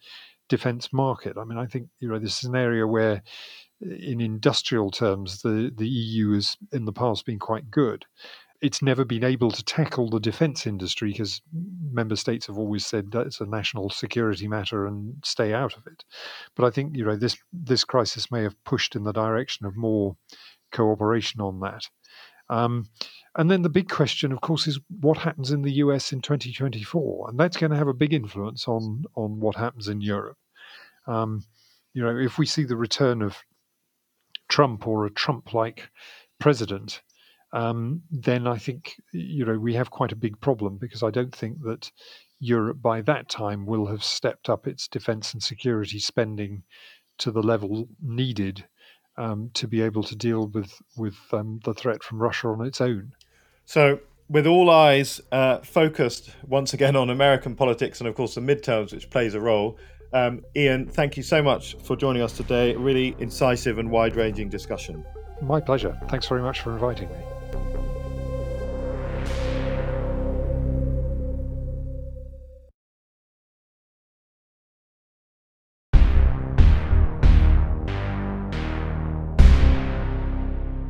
defense 0.50 0.92
market. 0.94 1.38
I 1.38 1.44
mean, 1.44 1.58
I 1.58 1.66
think 1.66 1.90
you 2.00 2.08
know 2.08 2.20
this 2.20 2.40
is 2.40 2.46
an 2.46 2.56
area 2.56 2.88
where, 2.88 3.22
in 3.82 4.22
industrial 4.22 4.92
terms, 4.92 5.42
the, 5.42 5.72
the 5.76 5.88
EU 5.88 6.34
has 6.34 6.58
in 6.72 6.86
the 6.86 6.94
past 6.94 7.26
been 7.26 7.40
quite 7.40 7.70
good 7.70 8.06
it's 8.62 8.82
never 8.82 9.06
been 9.06 9.24
able 9.24 9.52
to 9.52 9.64
tackle 9.64 10.10
the 10.10 10.20
defense 10.20 10.66
industry 10.66 11.12
because 11.12 11.42
member 11.92 12.16
states 12.16 12.48
have 12.48 12.58
always 12.58 12.86
said 12.86 13.12
that 13.12 13.28
it's 13.28 13.42
a 13.42 13.46
national 13.46 13.90
security 13.90 14.48
matter 14.48 14.88
and 14.88 15.16
stay 15.24 15.54
out 15.54 15.76
of 15.78 15.86
it. 15.88 16.04
But 16.56 16.66
I 16.66 16.72
think 16.72 16.96
you 16.96 17.06
know 17.06 17.16
this 17.16 17.38
this 17.54 17.84
crisis 17.84 18.32
may 18.32 18.44
have 18.44 18.62
pushed 18.64 18.96
in 18.96 19.04
the 19.04 19.14
direction 19.14 19.66
of 19.66 19.76
more 19.76 20.16
cooperation 20.72 21.40
on 21.42 21.60
that. 21.60 21.84
Um, 22.50 22.88
and 23.36 23.52
then 23.52 23.62
the 23.62 23.70
big 23.70 23.90
question, 23.90 24.32
of 24.32 24.42
course, 24.42 24.68
is 24.68 24.80
what 25.02 25.18
happens 25.18 25.52
in 25.52 25.62
the 25.62 25.74
US 25.74 26.12
in 26.12 26.22
2024, 26.22 27.30
and 27.30 27.40
that's 27.40 27.58
going 27.58 27.72
to 27.72 27.78
have 27.78 27.90
a 27.90 27.94
big 27.94 28.14
influence 28.14 28.68
on 28.68 29.04
on 29.16 29.40
what 29.40 29.56
happens 29.56 29.88
in 29.88 30.02
Europe. 30.02 30.38
Um, 31.06 31.44
you 31.94 32.04
know, 32.04 32.18
if 32.18 32.38
we 32.38 32.46
see 32.46 32.64
the 32.64 32.78
return 32.78 33.22
of 33.22 33.38
Trump 34.48 34.88
or 34.88 35.06
a 35.06 35.12
Trump-like 35.12 35.90
president, 36.40 37.02
um, 37.54 38.02
then 38.12 38.48
I 38.48 38.58
think 38.58 38.96
you 39.12 39.46
know 39.46 39.58
we 39.58 39.74
have 39.76 39.90
quite 39.90 40.12
a 40.12 40.18
big 40.18 40.40
problem 40.42 40.78
because 40.78 41.04
I 41.04 41.12
don't 41.12 41.34
think 41.34 41.62
that 41.64 41.92
Europe 42.40 42.82
by 42.82 43.02
that 43.02 43.30
time 43.30 43.66
will 43.66 43.88
have 43.88 44.04
stepped 44.04 44.50
up 44.50 44.68
its 44.68 44.88
defence 44.88 45.34
and 45.34 45.42
security 45.42 46.00
spending 46.00 46.64
to 47.20 47.32
the 47.32 47.42
level 47.42 47.88
needed 48.02 48.66
um, 49.18 49.50
to 49.56 49.68
be 49.68 49.82
able 49.82 50.04
to 50.04 50.16
deal 50.16 50.48
with 50.48 50.80
with 50.96 51.18
um, 51.32 51.60
the 51.64 51.74
threat 51.74 52.04
from 52.04 52.22
Russia 52.22 52.50
on 52.50 52.66
its 52.66 52.82
own. 52.82 53.14
So, 53.66 54.00
with 54.30 54.46
all 54.46 54.70
eyes 54.70 55.22
uh, 55.32 55.60
focused 55.60 56.32
once 56.46 56.74
again 56.74 56.96
on 56.96 57.10
American 57.10 57.56
politics 57.56 58.00
and 58.00 58.08
of 58.08 58.16
course 58.16 58.36
the 58.36 58.42
midterms, 58.42 58.94
which 58.94 59.10
plays 59.10 59.34
a 59.34 59.40
role. 59.40 59.78
Um, 60.14 60.44
Ian, 60.56 60.88
thank 60.88 61.18
you 61.18 61.24
so 61.24 61.42
much 61.42 61.76
for 61.84 61.96
joining 61.96 62.22
us 62.22 62.36
today. 62.36 62.76
Really 62.76 63.16
incisive 63.20 63.78
and 63.78 63.92
wide 63.92 64.16
ranging 64.16 64.50
discussion. 64.50 65.06
My 65.42 65.60
pleasure. 65.60 65.98
Thanks 66.10 66.28
very 66.28 66.42
much 66.42 66.62
for 66.62 66.74
inviting 66.74 67.10
me. 67.10 67.16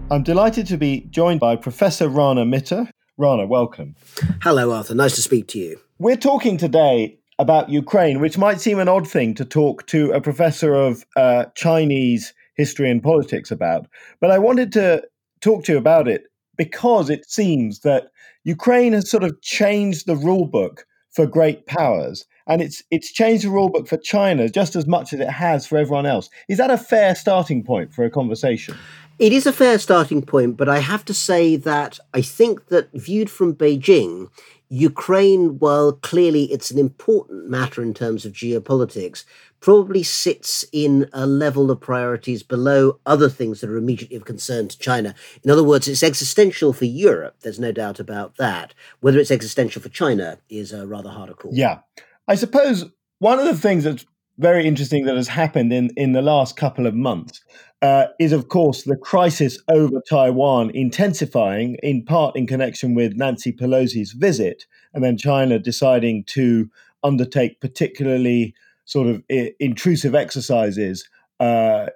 I'm 0.09 0.23
delighted 0.23 0.67
to 0.67 0.77
be 0.77 1.01
joined 1.09 1.41
by 1.41 1.57
Professor 1.57 2.07
Rana 2.07 2.45
Mitter. 2.45 2.89
Rana, 3.17 3.45
welcome. 3.45 3.95
Hello, 4.41 4.71
Arthur. 4.71 4.95
Nice 4.95 5.15
to 5.15 5.21
speak 5.21 5.47
to 5.49 5.59
you. 5.59 5.81
We're 5.99 6.15
talking 6.15 6.57
today 6.57 7.16
about 7.39 7.69
Ukraine, 7.69 8.19
which 8.19 8.37
might 8.37 8.61
seem 8.61 8.79
an 8.79 8.87
odd 8.87 9.07
thing 9.07 9.33
to 9.35 9.45
talk 9.45 9.85
to 9.87 10.11
a 10.11 10.21
professor 10.21 10.73
of 10.73 11.05
uh, 11.15 11.45
Chinese 11.55 12.33
history 12.55 12.89
and 12.89 13.03
politics 13.03 13.51
about. 13.51 13.87
But 14.19 14.31
I 14.31 14.39
wanted 14.39 14.71
to 14.73 15.03
talk 15.41 15.63
to 15.65 15.73
you 15.73 15.77
about 15.77 16.07
it 16.07 16.23
because 16.57 17.09
it 17.09 17.29
seems 17.29 17.81
that 17.81 18.09
Ukraine 18.43 18.93
has 18.93 19.09
sort 19.09 19.23
of 19.23 19.39
changed 19.41 20.07
the 20.07 20.15
rule 20.15 20.45
book 20.45 20.85
for 21.11 21.27
great 21.27 21.65
powers. 21.67 22.25
And 22.47 22.61
it's 22.61 22.81
it's 22.91 23.11
changed 23.11 23.43
the 23.43 23.49
rule 23.49 23.69
book 23.69 23.87
for 23.87 23.97
China 23.97 24.49
just 24.49 24.75
as 24.75 24.87
much 24.87 25.13
as 25.13 25.19
it 25.19 25.29
has 25.29 25.67
for 25.67 25.77
everyone 25.77 26.05
else. 26.05 26.29
Is 26.47 26.57
that 26.57 26.71
a 26.71 26.77
fair 26.77 27.13
starting 27.13 27.63
point 27.63 27.93
for 27.93 28.05
a 28.05 28.09
conversation? 28.09 28.75
It 29.19 29.33
is 29.33 29.47
a 29.47 29.51
fair 29.51 29.79
starting 29.79 30.21
point, 30.21 30.57
but 30.57 30.69
I 30.69 30.77
have 30.77 31.03
to 31.05 31.13
say 31.13 31.55
that 31.55 31.99
I 32.13 32.21
think 32.21 32.67
that 32.67 32.91
viewed 32.93 33.31
from 33.31 33.55
Beijing, 33.55 34.29
Ukraine, 34.69 35.59
while 35.59 35.93
clearly 35.93 36.45
it's 36.51 36.71
an 36.71 36.77
important 36.77 37.49
matter 37.49 37.81
in 37.81 37.93
terms 37.93 38.25
of 38.25 38.33
geopolitics, 38.33 39.23
probably 39.59 40.03
sits 40.03 40.65
in 40.71 41.09
a 41.13 41.25
level 41.25 41.71
of 41.71 41.79
priorities 41.79 42.43
below 42.43 42.99
other 43.05 43.29
things 43.29 43.61
that 43.61 43.69
are 43.69 43.77
immediately 43.77 44.17
of 44.17 44.25
concern 44.25 44.67
to 44.67 44.77
China. 44.77 45.15
In 45.43 45.49
other 45.49 45.63
words, 45.63 45.87
it's 45.87 46.03
existential 46.03 46.73
for 46.73 46.85
Europe. 46.85 47.37
There's 47.41 47.59
no 47.59 47.71
doubt 47.71 47.99
about 47.99 48.37
that. 48.37 48.73
Whether 48.99 49.19
it's 49.19 49.31
existential 49.31 49.81
for 49.81 49.89
China 49.89 50.37
is 50.49 50.71
a 50.71 50.85
rather 50.85 51.09
harder 51.09 51.33
call. 51.33 51.51
Yeah. 51.53 51.79
I 52.27 52.35
suppose 52.35 52.85
one 53.19 53.39
of 53.39 53.45
the 53.45 53.55
things 53.55 53.83
that's 53.83 54.05
very 54.37 54.67
interesting 54.67 55.05
that 55.05 55.15
has 55.15 55.27
happened 55.27 55.73
in, 55.73 55.89
in 55.97 56.11
the 56.11 56.21
last 56.21 56.55
couple 56.55 56.85
of 56.85 56.93
months 56.93 57.41
uh, 57.81 58.07
is, 58.19 58.31
of 58.31 58.47
course, 58.49 58.83
the 58.83 58.95
crisis 58.95 59.59
over 59.67 60.01
Taiwan 60.09 60.71
intensifying, 60.71 61.77
in 61.83 62.03
part 62.03 62.35
in 62.35 62.47
connection 62.47 62.95
with 62.95 63.15
Nancy 63.15 63.51
Pelosi's 63.51 64.13
visit, 64.13 64.65
and 64.93 65.03
then 65.03 65.17
China 65.17 65.59
deciding 65.59 66.23
to 66.25 66.69
undertake 67.03 67.61
particularly 67.61 68.55
sort 68.85 69.07
of 69.07 69.23
I- 69.31 69.53
intrusive 69.59 70.15
exercises 70.15 71.07
uh, 71.39 71.87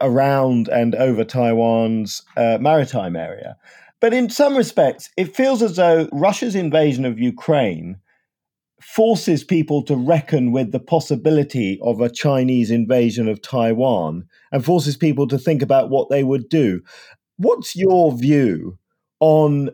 around 0.00 0.68
and 0.68 0.94
over 0.94 1.24
Taiwan's 1.24 2.22
uh, 2.36 2.58
maritime 2.60 3.16
area. 3.16 3.56
But 4.00 4.12
in 4.12 4.28
some 4.28 4.56
respects, 4.56 5.08
it 5.16 5.34
feels 5.34 5.62
as 5.62 5.76
though 5.76 6.08
Russia's 6.12 6.54
invasion 6.54 7.06
of 7.06 7.18
Ukraine 7.18 7.96
forces 8.84 9.42
people 9.42 9.82
to 9.82 9.96
reckon 9.96 10.52
with 10.52 10.70
the 10.70 10.78
possibility 10.78 11.78
of 11.82 12.00
a 12.00 12.10
Chinese 12.10 12.70
invasion 12.70 13.28
of 13.28 13.42
Taiwan 13.42 14.24
and 14.52 14.64
forces 14.64 14.96
people 14.96 15.26
to 15.28 15.38
think 15.38 15.62
about 15.62 15.90
what 15.90 16.10
they 16.10 16.22
would 16.22 16.48
do. 16.48 16.80
What's 17.36 17.74
your 17.74 18.16
view 18.16 18.78
on, 19.20 19.70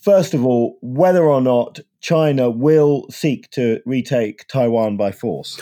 first 0.00 0.34
of 0.34 0.44
all, 0.44 0.78
whether 0.80 1.24
or 1.24 1.40
not 1.40 1.80
China 2.00 2.50
will 2.50 3.06
seek 3.10 3.50
to 3.50 3.80
retake 3.86 4.46
Taiwan 4.48 4.96
by 4.96 5.12
force? 5.12 5.60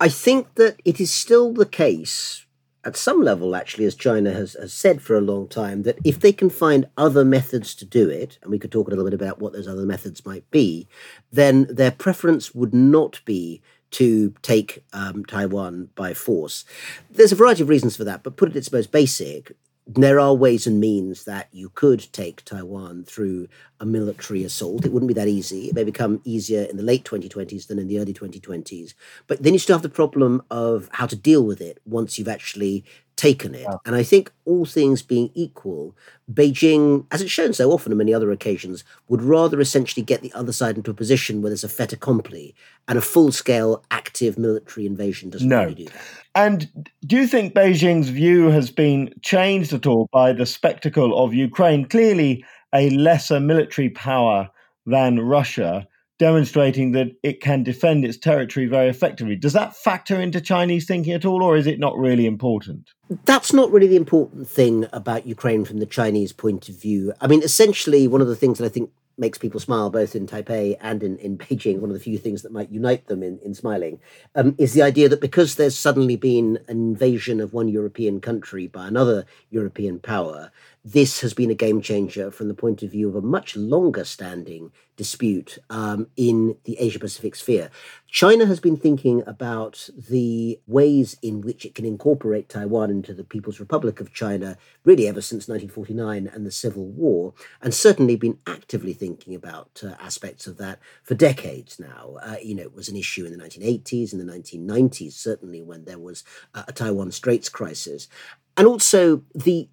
I 0.00 0.08
think 0.08 0.56
that 0.56 0.80
it 0.84 1.00
is 1.00 1.10
still 1.10 1.52
the 1.52 1.66
case 1.66 2.43
at 2.84 2.96
some 2.96 3.22
level, 3.22 3.56
actually, 3.56 3.84
as 3.84 3.94
China 3.94 4.32
has, 4.32 4.54
has 4.60 4.72
said 4.72 5.00
for 5.00 5.16
a 5.16 5.20
long 5.20 5.48
time, 5.48 5.82
that 5.82 5.98
if 6.04 6.20
they 6.20 6.32
can 6.32 6.50
find 6.50 6.86
other 6.96 7.24
methods 7.24 7.74
to 7.76 7.84
do 7.84 8.08
it, 8.08 8.38
and 8.42 8.50
we 8.50 8.58
could 8.58 8.72
talk 8.72 8.86
a 8.86 8.90
little 8.90 9.04
bit 9.04 9.14
about 9.14 9.38
what 9.38 9.52
those 9.52 9.68
other 9.68 9.86
methods 9.86 10.24
might 10.26 10.48
be, 10.50 10.86
then 11.32 11.66
their 11.70 11.90
preference 11.90 12.54
would 12.54 12.74
not 12.74 13.20
be 13.24 13.62
to 13.92 14.34
take 14.42 14.84
um, 14.92 15.24
Taiwan 15.24 15.88
by 15.94 16.14
force. 16.14 16.64
There's 17.10 17.32
a 17.32 17.36
variety 17.36 17.62
of 17.62 17.68
reasons 17.68 17.96
for 17.96 18.04
that, 18.04 18.22
but 18.22 18.36
put 18.36 18.48
it 18.48 18.56
its 18.56 18.72
most 18.72 18.90
basic, 18.90 19.52
there 19.86 20.18
are 20.18 20.34
ways 20.34 20.66
and 20.66 20.80
means 20.80 21.24
that 21.24 21.48
you 21.52 21.68
could 21.68 22.00
take 22.12 22.44
Taiwan 22.44 23.04
through 23.04 23.48
a 23.80 23.86
military 23.86 24.42
assault. 24.42 24.86
It 24.86 24.92
wouldn't 24.92 25.08
be 25.08 25.14
that 25.14 25.28
easy. 25.28 25.68
It 25.68 25.74
may 25.74 25.84
become 25.84 26.22
easier 26.24 26.62
in 26.62 26.78
the 26.78 26.82
late 26.82 27.04
2020s 27.04 27.66
than 27.66 27.78
in 27.78 27.88
the 27.88 27.98
early 27.98 28.14
2020s. 28.14 28.94
But 29.26 29.42
then 29.42 29.52
you 29.52 29.58
still 29.58 29.76
have 29.76 29.82
the 29.82 29.90
problem 29.90 30.42
of 30.50 30.88
how 30.92 31.06
to 31.06 31.16
deal 31.16 31.44
with 31.44 31.60
it 31.60 31.80
once 31.84 32.18
you've 32.18 32.28
actually 32.28 32.84
taken 33.16 33.54
it. 33.54 33.66
And 33.84 33.94
I 33.94 34.02
think 34.02 34.32
all 34.44 34.64
things 34.64 35.02
being 35.02 35.30
equal, 35.34 35.94
Beijing, 36.32 37.06
as 37.10 37.22
it's 37.22 37.30
shown 37.30 37.52
so 37.52 37.70
often 37.70 37.92
on 37.92 37.98
many 37.98 38.12
other 38.12 38.32
occasions, 38.32 38.84
would 39.08 39.22
rather 39.22 39.60
essentially 39.60 40.04
get 40.04 40.22
the 40.22 40.32
other 40.32 40.52
side 40.52 40.76
into 40.76 40.90
a 40.90 40.94
position 40.94 41.40
where 41.40 41.50
there's 41.50 41.64
a 41.64 41.68
fait 41.68 41.92
accompli 41.92 42.54
and 42.88 42.98
a 42.98 43.02
full 43.02 43.30
scale 43.30 43.84
active 43.90 44.38
military 44.38 44.86
invasion 44.86 45.30
doesn't 45.30 45.48
no. 45.48 45.62
really 45.62 45.74
do 45.74 45.84
that. 45.84 46.02
And 46.34 46.88
do 47.06 47.16
you 47.16 47.26
think 47.26 47.54
Beijing's 47.54 48.08
view 48.08 48.50
has 48.50 48.70
been 48.70 49.14
changed 49.22 49.72
at 49.72 49.86
all 49.86 50.08
by 50.12 50.32
the 50.32 50.46
spectacle 50.46 51.22
of 51.22 51.32
Ukraine? 51.32 51.84
Clearly, 51.84 52.44
a 52.74 52.90
lesser 52.90 53.38
military 53.38 53.90
power 53.90 54.50
than 54.86 55.20
Russia, 55.20 55.86
demonstrating 56.18 56.92
that 56.92 57.08
it 57.22 57.40
can 57.40 57.62
defend 57.62 58.04
its 58.04 58.16
territory 58.16 58.66
very 58.66 58.88
effectively. 58.88 59.36
Does 59.36 59.52
that 59.52 59.76
factor 59.76 60.20
into 60.20 60.40
Chinese 60.40 60.86
thinking 60.86 61.12
at 61.12 61.24
all, 61.24 61.42
or 61.42 61.56
is 61.56 61.66
it 61.66 61.78
not 61.78 61.98
really 61.98 62.26
important? 62.26 62.90
That's 63.24 63.52
not 63.52 63.70
really 63.72 63.88
the 63.88 63.96
important 63.96 64.48
thing 64.48 64.86
about 64.92 65.26
Ukraine 65.26 65.64
from 65.64 65.78
the 65.78 65.86
Chinese 65.86 66.32
point 66.32 66.68
of 66.68 66.80
view. 66.80 67.12
I 67.20 67.26
mean, 67.26 67.42
essentially, 67.42 68.06
one 68.06 68.20
of 68.20 68.28
the 68.28 68.36
things 68.36 68.58
that 68.58 68.66
I 68.66 68.68
think 68.68 68.90
makes 69.16 69.38
people 69.38 69.60
smile 69.60 69.90
both 69.90 70.16
in 70.16 70.26
Taipei 70.26 70.76
and 70.80 71.02
in, 71.02 71.18
in 71.18 71.38
Beijing, 71.38 71.78
one 71.78 71.90
of 71.90 71.94
the 71.94 72.02
few 72.02 72.18
things 72.18 72.42
that 72.42 72.52
might 72.52 72.70
unite 72.70 73.06
them 73.06 73.22
in, 73.22 73.38
in 73.44 73.54
smiling, 73.54 74.00
um, 74.34 74.54
is 74.58 74.72
the 74.72 74.82
idea 74.82 75.08
that 75.08 75.20
because 75.20 75.54
there's 75.54 75.76
suddenly 75.76 76.16
been 76.16 76.58
an 76.68 76.76
invasion 76.76 77.40
of 77.40 77.52
one 77.52 77.68
European 77.68 78.20
country 78.20 78.66
by 78.66 78.88
another 78.88 79.24
European 79.50 80.00
power, 80.00 80.50
this 80.84 81.20
has 81.20 81.32
been 81.32 81.50
a 81.50 81.54
game 81.54 81.80
changer 81.80 82.30
from 82.30 82.48
the 82.48 82.54
point 82.54 82.82
of 82.82 82.90
view 82.90 83.08
of 83.08 83.16
a 83.16 83.22
much 83.22 83.56
longer 83.56 84.04
standing 84.04 84.70
dispute 84.96 85.58
um, 85.70 86.08
in 86.14 86.56
the 86.64 86.76
Asia 86.78 86.98
Pacific 86.98 87.34
sphere. 87.34 87.70
China 88.06 88.44
has 88.44 88.60
been 88.60 88.76
thinking 88.76 89.22
about 89.26 89.88
the 89.96 90.60
ways 90.66 91.16
in 91.22 91.40
which 91.40 91.64
it 91.64 91.74
can 91.74 91.86
incorporate 91.86 92.50
Taiwan 92.50 92.90
into 92.90 93.14
the 93.14 93.24
People's 93.24 93.58
Republic 93.58 93.98
of 93.98 94.12
China 94.12 94.58
really 94.84 95.08
ever 95.08 95.22
since 95.22 95.48
1949 95.48 96.30
and 96.32 96.44
the 96.46 96.52
Civil 96.52 96.86
War, 96.86 97.32
and 97.62 97.72
certainly 97.72 98.14
been 98.14 98.38
actively 98.46 98.92
thinking 98.92 99.34
about 99.34 99.82
uh, 99.82 99.94
aspects 99.98 100.46
of 100.46 100.58
that 100.58 100.80
for 101.02 101.14
decades 101.14 101.80
now. 101.80 102.16
Uh, 102.22 102.36
you 102.42 102.54
know, 102.54 102.62
it 102.62 102.74
was 102.74 102.90
an 102.90 102.96
issue 102.96 103.24
in 103.24 103.36
the 103.36 103.42
1980s 103.42 104.12
and 104.12 104.20
the 104.20 104.32
1990s, 104.32 105.14
certainly 105.14 105.62
when 105.62 105.86
there 105.86 105.98
was 105.98 106.24
uh, 106.54 106.64
a 106.68 106.72
Taiwan 106.72 107.10
Straits 107.10 107.48
crisis. 107.48 108.06
And 108.56 108.66
also 108.66 109.22
the 109.34 109.68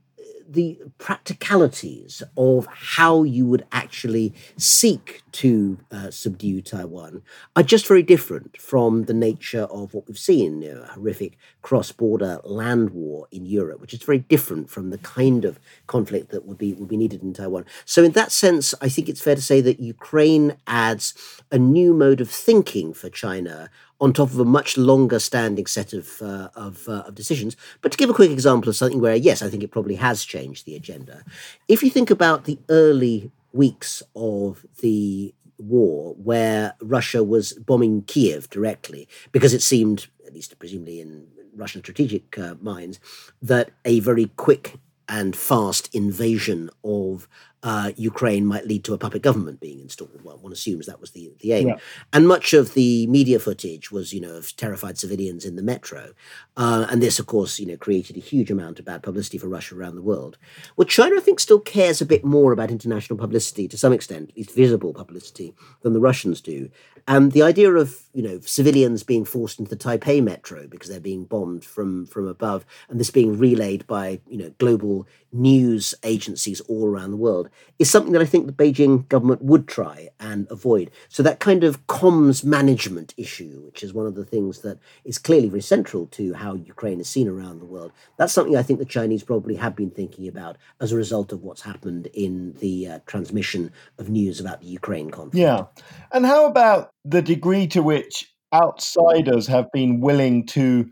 the 0.51 0.79
practicalities 0.97 2.21
of 2.35 2.67
how 2.67 3.23
you 3.23 3.45
would 3.45 3.65
actually 3.71 4.33
seek 4.57 5.21
to 5.31 5.77
uh, 5.91 6.11
subdue 6.11 6.61
Taiwan 6.61 7.21
are 7.55 7.63
just 7.63 7.87
very 7.87 8.03
different 8.03 8.59
from 8.59 9.05
the 9.05 9.13
nature 9.13 9.63
of 9.63 9.93
what 9.93 10.07
we've 10.07 10.19
seen, 10.19 10.61
you 10.61 10.73
know, 10.73 10.81
a 10.81 10.87
horrific 10.87 11.37
cross-border 11.61 12.41
land 12.43 12.89
war 12.89 13.27
in 13.31 13.45
Europe, 13.45 13.79
which 13.79 13.93
is 13.93 14.03
very 14.03 14.19
different 14.19 14.69
from 14.69 14.89
the 14.89 14.97
kind 14.97 15.45
of 15.45 15.59
conflict 15.87 16.31
that 16.31 16.45
would 16.45 16.57
be 16.57 16.73
would 16.73 16.89
be 16.89 16.97
needed 16.97 17.21
in 17.23 17.33
Taiwan. 17.33 17.65
So, 17.85 18.03
in 18.03 18.11
that 18.11 18.31
sense, 18.31 18.73
I 18.81 18.89
think 18.89 19.07
it's 19.07 19.21
fair 19.21 19.35
to 19.35 19.41
say 19.41 19.61
that 19.61 19.79
Ukraine 19.79 20.57
adds 20.67 21.13
a 21.51 21.57
new 21.57 21.93
mode 21.93 22.21
of 22.21 22.29
thinking 22.29 22.93
for 22.93 23.09
China 23.09 23.69
on 24.01 24.11
top 24.11 24.29
of 24.29 24.39
a 24.39 24.45
much 24.45 24.77
longer 24.77 25.19
standing 25.19 25.67
set 25.67 25.93
of, 25.93 26.21
uh, 26.23 26.49
of, 26.55 26.89
uh, 26.89 27.03
of, 27.07 27.13
decisions. 27.13 27.55
But 27.81 27.91
to 27.91 27.97
give 27.99 28.09
a 28.09 28.13
quick 28.15 28.31
example 28.31 28.67
of 28.67 28.75
something 28.75 28.99
where, 28.99 29.15
yes, 29.15 29.43
I 29.43 29.49
think 29.49 29.61
it 29.61 29.69
probably 29.69 29.95
has 29.95 30.25
changed 30.25 30.65
the 30.65 30.75
agenda. 30.75 31.23
If 31.67 31.83
you 31.83 31.91
think 31.91 32.09
about 32.09 32.45
the 32.45 32.57
early 32.67 33.31
weeks 33.53 34.01
of 34.15 34.65
the 34.81 35.33
war 35.59 36.15
where 36.15 36.73
Russia 36.81 37.23
was 37.23 37.53
bombing 37.53 38.01
Kiev 38.01 38.49
directly, 38.49 39.07
because 39.31 39.53
it 39.53 39.61
seemed, 39.61 40.07
at 40.25 40.33
least 40.33 40.57
presumably 40.57 40.99
in 40.99 41.27
Russian 41.55 41.81
strategic 41.83 42.39
uh, 42.39 42.55
minds, 42.59 42.99
that 43.39 43.69
a 43.85 43.99
very 43.99 44.27
quick 44.35 44.79
and 45.07 45.35
fast 45.35 45.93
invasion 45.93 46.71
of 46.83 47.27
uh, 47.63 47.91
Ukraine 47.95 48.45
might 48.45 48.65
lead 48.67 48.83
to 48.85 48.93
a 48.93 48.97
puppet 48.97 49.21
government 49.21 49.59
being 49.59 49.79
installed. 49.79 50.23
Well, 50.23 50.37
one 50.37 50.51
assumes 50.51 50.85
that 50.85 51.01
was 51.01 51.11
the, 51.11 51.31
the 51.39 51.53
aim. 51.53 51.67
Yeah. 51.67 51.77
And 52.11 52.27
much 52.27 52.53
of 52.53 52.73
the 52.73 53.07
media 53.07 53.39
footage 53.39 53.91
was, 53.91 54.13
you 54.13 54.21
know, 54.21 54.35
of 54.35 54.55
terrified 54.55 54.97
civilians 54.97 55.45
in 55.45 55.55
the 55.55 55.63
metro. 55.63 56.13
Uh, 56.57 56.87
and 56.89 57.01
this, 57.01 57.19
of 57.19 57.25
course, 57.27 57.59
you 57.59 57.67
know, 57.67 57.77
created 57.77 58.17
a 58.17 58.19
huge 58.19 58.49
amount 58.49 58.79
of 58.79 58.85
bad 58.85 59.03
publicity 59.03 59.37
for 59.37 59.47
Russia 59.47 59.75
around 59.75 59.95
the 59.95 60.01
world. 60.01 60.37
Well, 60.75 60.87
China, 60.87 61.17
I 61.17 61.19
think, 61.19 61.39
still 61.39 61.59
cares 61.59 62.01
a 62.01 62.05
bit 62.05 62.23
more 62.25 62.51
about 62.51 62.71
international 62.71 63.17
publicity 63.17 63.67
to 63.67 63.77
some 63.77 63.93
extent, 63.93 64.29
at 64.29 64.37
least 64.37 64.55
visible 64.55 64.93
publicity, 64.93 65.53
than 65.81 65.93
the 65.93 65.99
Russians 65.99 66.41
do. 66.41 66.69
And 67.07 67.31
the 67.31 67.41
idea 67.41 67.71
of, 67.71 68.03
you 68.13 68.21
know, 68.21 68.39
civilians 68.41 69.03
being 69.03 69.25
forced 69.25 69.59
into 69.59 69.69
the 69.69 69.83
Taipei 69.83 70.23
metro 70.23 70.67
because 70.67 70.89
they're 70.89 70.99
being 70.99 71.25
bombed 71.25 71.65
from, 71.65 72.05
from 72.05 72.27
above, 72.27 72.65
and 72.89 72.99
this 72.99 73.09
being 73.09 73.37
relayed 73.37 73.87
by, 73.87 74.21
you 74.27 74.37
know, 74.37 74.51
global 74.59 75.07
news 75.33 75.95
agencies 76.03 76.59
all 76.61 76.87
around 76.87 77.11
the 77.11 77.17
world 77.17 77.49
is 77.79 77.89
something 77.89 78.11
that 78.13 78.21
I 78.21 78.25
think 78.25 78.45
the 78.45 78.53
Beijing 78.53 79.07
government 79.07 79.41
would 79.41 79.67
try 79.67 80.09
and 80.19 80.47
avoid. 80.49 80.91
So 81.09 81.23
that 81.23 81.39
kind 81.39 81.63
of 81.63 81.87
comms 81.87 82.43
management 82.43 83.13
issue, 83.17 83.61
which 83.65 83.83
is 83.83 83.93
one 83.93 84.05
of 84.05 84.15
the 84.15 84.25
things 84.25 84.61
that 84.61 84.79
is 85.05 85.17
clearly 85.17 85.49
very 85.49 85.61
central 85.61 86.07
to 86.07 86.33
how 86.33 86.55
Ukraine 86.55 86.99
is 86.99 87.09
seen 87.09 87.27
around 87.27 87.59
the 87.59 87.65
world, 87.65 87.91
that's 88.17 88.33
something 88.33 88.57
I 88.57 88.63
think 88.63 88.79
the 88.79 88.85
Chinese 88.85 89.23
probably 89.23 89.55
have 89.55 89.75
been 89.75 89.91
thinking 89.91 90.27
about 90.27 90.57
as 90.79 90.91
a 90.91 90.97
result 90.97 91.31
of 91.31 91.43
what's 91.43 91.61
happened 91.61 92.07
in 92.13 92.53
the 92.59 92.87
uh, 92.87 92.99
transmission 93.05 93.71
of 93.97 94.09
news 94.09 94.39
about 94.39 94.61
the 94.61 94.67
Ukraine 94.67 95.09
conflict. 95.09 95.35
Yeah. 95.35 95.65
And 96.11 96.25
how 96.25 96.45
about 96.45 96.91
the 97.05 97.21
degree 97.21 97.67
to 97.67 97.81
which 97.81 98.31
outsiders 98.53 99.47
have 99.47 99.71
been 99.71 100.01
willing 100.01 100.45
to 100.45 100.89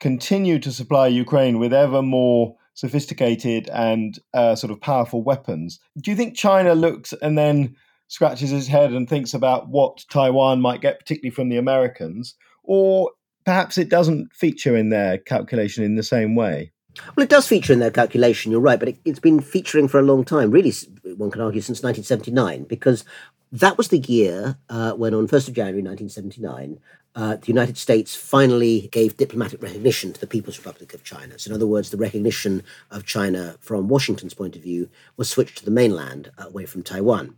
continue 0.00 0.58
to 0.58 0.72
supply 0.72 1.06
Ukraine 1.06 1.58
with 1.58 1.72
ever 1.72 2.02
more 2.02 2.56
sophisticated 2.74 3.68
and 3.68 4.18
uh, 4.34 4.54
sort 4.54 4.70
of 4.70 4.80
powerful 4.80 5.22
weapons. 5.22 5.80
Do 6.00 6.10
you 6.10 6.16
think 6.16 6.36
China 6.36 6.74
looks 6.74 7.12
and 7.20 7.36
then 7.36 7.76
scratches 8.08 8.50
his 8.50 8.68
head 8.68 8.92
and 8.92 9.08
thinks 9.08 9.34
about 9.34 9.68
what 9.68 10.04
Taiwan 10.10 10.60
might 10.60 10.80
get, 10.80 10.98
particularly 10.98 11.34
from 11.34 11.48
the 11.48 11.58
Americans, 11.58 12.34
or 12.64 13.10
perhaps 13.44 13.78
it 13.78 13.88
doesn't 13.88 14.32
feature 14.32 14.76
in 14.76 14.88
their 14.88 15.18
calculation 15.18 15.84
in 15.84 15.96
the 15.96 16.02
same 16.02 16.34
way? 16.34 16.72
Well, 17.16 17.24
it 17.24 17.30
does 17.30 17.46
feature 17.46 17.72
in 17.72 17.78
their 17.78 17.90
calculation, 17.90 18.50
you're 18.50 18.60
right, 18.60 18.78
but 18.78 18.88
it, 18.88 18.98
has 19.06 19.20
been 19.20 19.40
featuring 19.40 19.88
for 19.88 19.98
a 19.98 20.02
long 20.02 20.24
time, 20.24 20.50
really 20.50 20.72
one 21.16 21.30
can 21.30 21.40
argue, 21.40 21.60
since 21.60 21.82
1979, 21.82 22.64
because 22.64 23.04
that 23.52 23.76
was 23.78 23.88
the 23.88 23.98
year 23.98 24.56
uh, 24.68 24.92
when, 24.92 25.14
on 25.14 25.26
1st 25.26 25.48
of 25.48 25.54
January 25.54 25.82
1979, 25.82 26.78
uh, 27.16 27.36
the 27.36 27.46
United 27.46 27.76
States 27.76 28.14
finally 28.14 28.88
gave 28.92 29.16
diplomatic 29.16 29.62
recognition 29.62 30.12
to 30.12 30.20
the 30.20 30.26
People's 30.26 30.58
Republic 30.58 30.94
of 30.94 31.02
China. 31.02 31.38
So, 31.38 31.50
in 31.50 31.54
other 31.54 31.66
words, 31.66 31.90
the 31.90 31.96
recognition 31.96 32.62
of 32.90 33.04
China 33.04 33.56
from 33.60 33.88
Washington's 33.88 34.34
point 34.34 34.54
of 34.54 34.62
view 34.62 34.88
was 35.16 35.28
switched 35.28 35.58
to 35.58 35.64
the 35.64 35.72
mainland 35.72 36.30
uh, 36.38 36.46
away 36.46 36.66
from 36.66 36.82
Taiwan. 36.82 37.34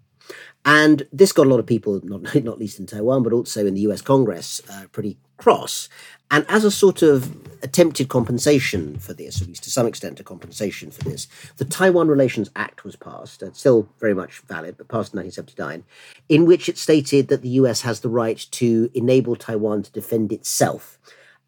And 0.64 1.06
this 1.12 1.32
got 1.32 1.46
a 1.46 1.50
lot 1.50 1.60
of 1.60 1.66
people, 1.66 2.00
not, 2.04 2.34
not 2.44 2.58
least 2.58 2.78
in 2.78 2.86
Taiwan, 2.86 3.22
but 3.22 3.32
also 3.32 3.66
in 3.66 3.74
the 3.74 3.80
US 3.82 4.00
Congress, 4.00 4.60
uh, 4.70 4.84
pretty 4.92 5.16
cross. 5.36 5.88
And 6.30 6.46
as 6.48 6.64
a 6.64 6.70
sort 6.70 7.02
of 7.02 7.36
attempted 7.62 8.08
compensation 8.08 8.98
for 8.98 9.12
this, 9.12 9.42
at 9.42 9.48
least 9.48 9.64
to 9.64 9.70
some 9.70 9.86
extent 9.86 10.20
a 10.20 10.24
compensation 10.24 10.90
for 10.90 11.02
this, 11.02 11.26
the 11.56 11.64
Taiwan 11.64 12.08
Relations 12.08 12.48
Act 12.56 12.84
was 12.84 12.96
passed, 12.96 13.42
it's 13.42 13.58
still 13.58 13.88
very 13.98 14.14
much 14.14 14.38
valid, 14.40 14.76
but 14.78 14.88
passed 14.88 15.12
in 15.12 15.20
1979, 15.20 15.84
in 16.28 16.46
which 16.46 16.68
it 16.68 16.78
stated 16.78 17.28
that 17.28 17.42
the 17.42 17.50
US 17.60 17.82
has 17.82 18.00
the 18.00 18.08
right 18.08 18.46
to 18.52 18.90
enable 18.94 19.36
Taiwan 19.36 19.82
to 19.82 19.92
defend 19.92 20.32
itself. 20.32 20.98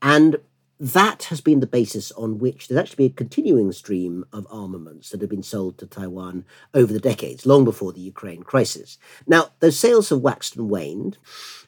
And 0.03 0.37
that 0.81 1.25
has 1.25 1.41
been 1.41 1.61
the 1.61 1.67
basis 1.67 2.11
on 2.13 2.39
which 2.39 2.67
there's 2.67 2.81
actually 2.81 3.09
been 3.09 3.15
a 3.15 3.17
continuing 3.17 3.73
stream 3.73 4.25
of 4.33 4.47
armaments 4.51 5.11
that 5.11 5.21
have 5.21 5.31
been 5.31 5.43
sold 5.43 5.79
to 5.79 5.87
Taiwan 5.87 6.45
over 6.73 6.93
the 6.93 7.01
decades, 7.01 7.47
long 7.47 7.65
before 7.65 7.93
the 7.93 8.01
Ukraine 8.01 8.43
crisis. 8.43 8.99
Now, 9.27 9.51
those 9.61 9.79
sales 9.79 10.09
have 10.09 10.21
waxed 10.21 10.57
and 10.57 10.69
waned. 10.69 11.17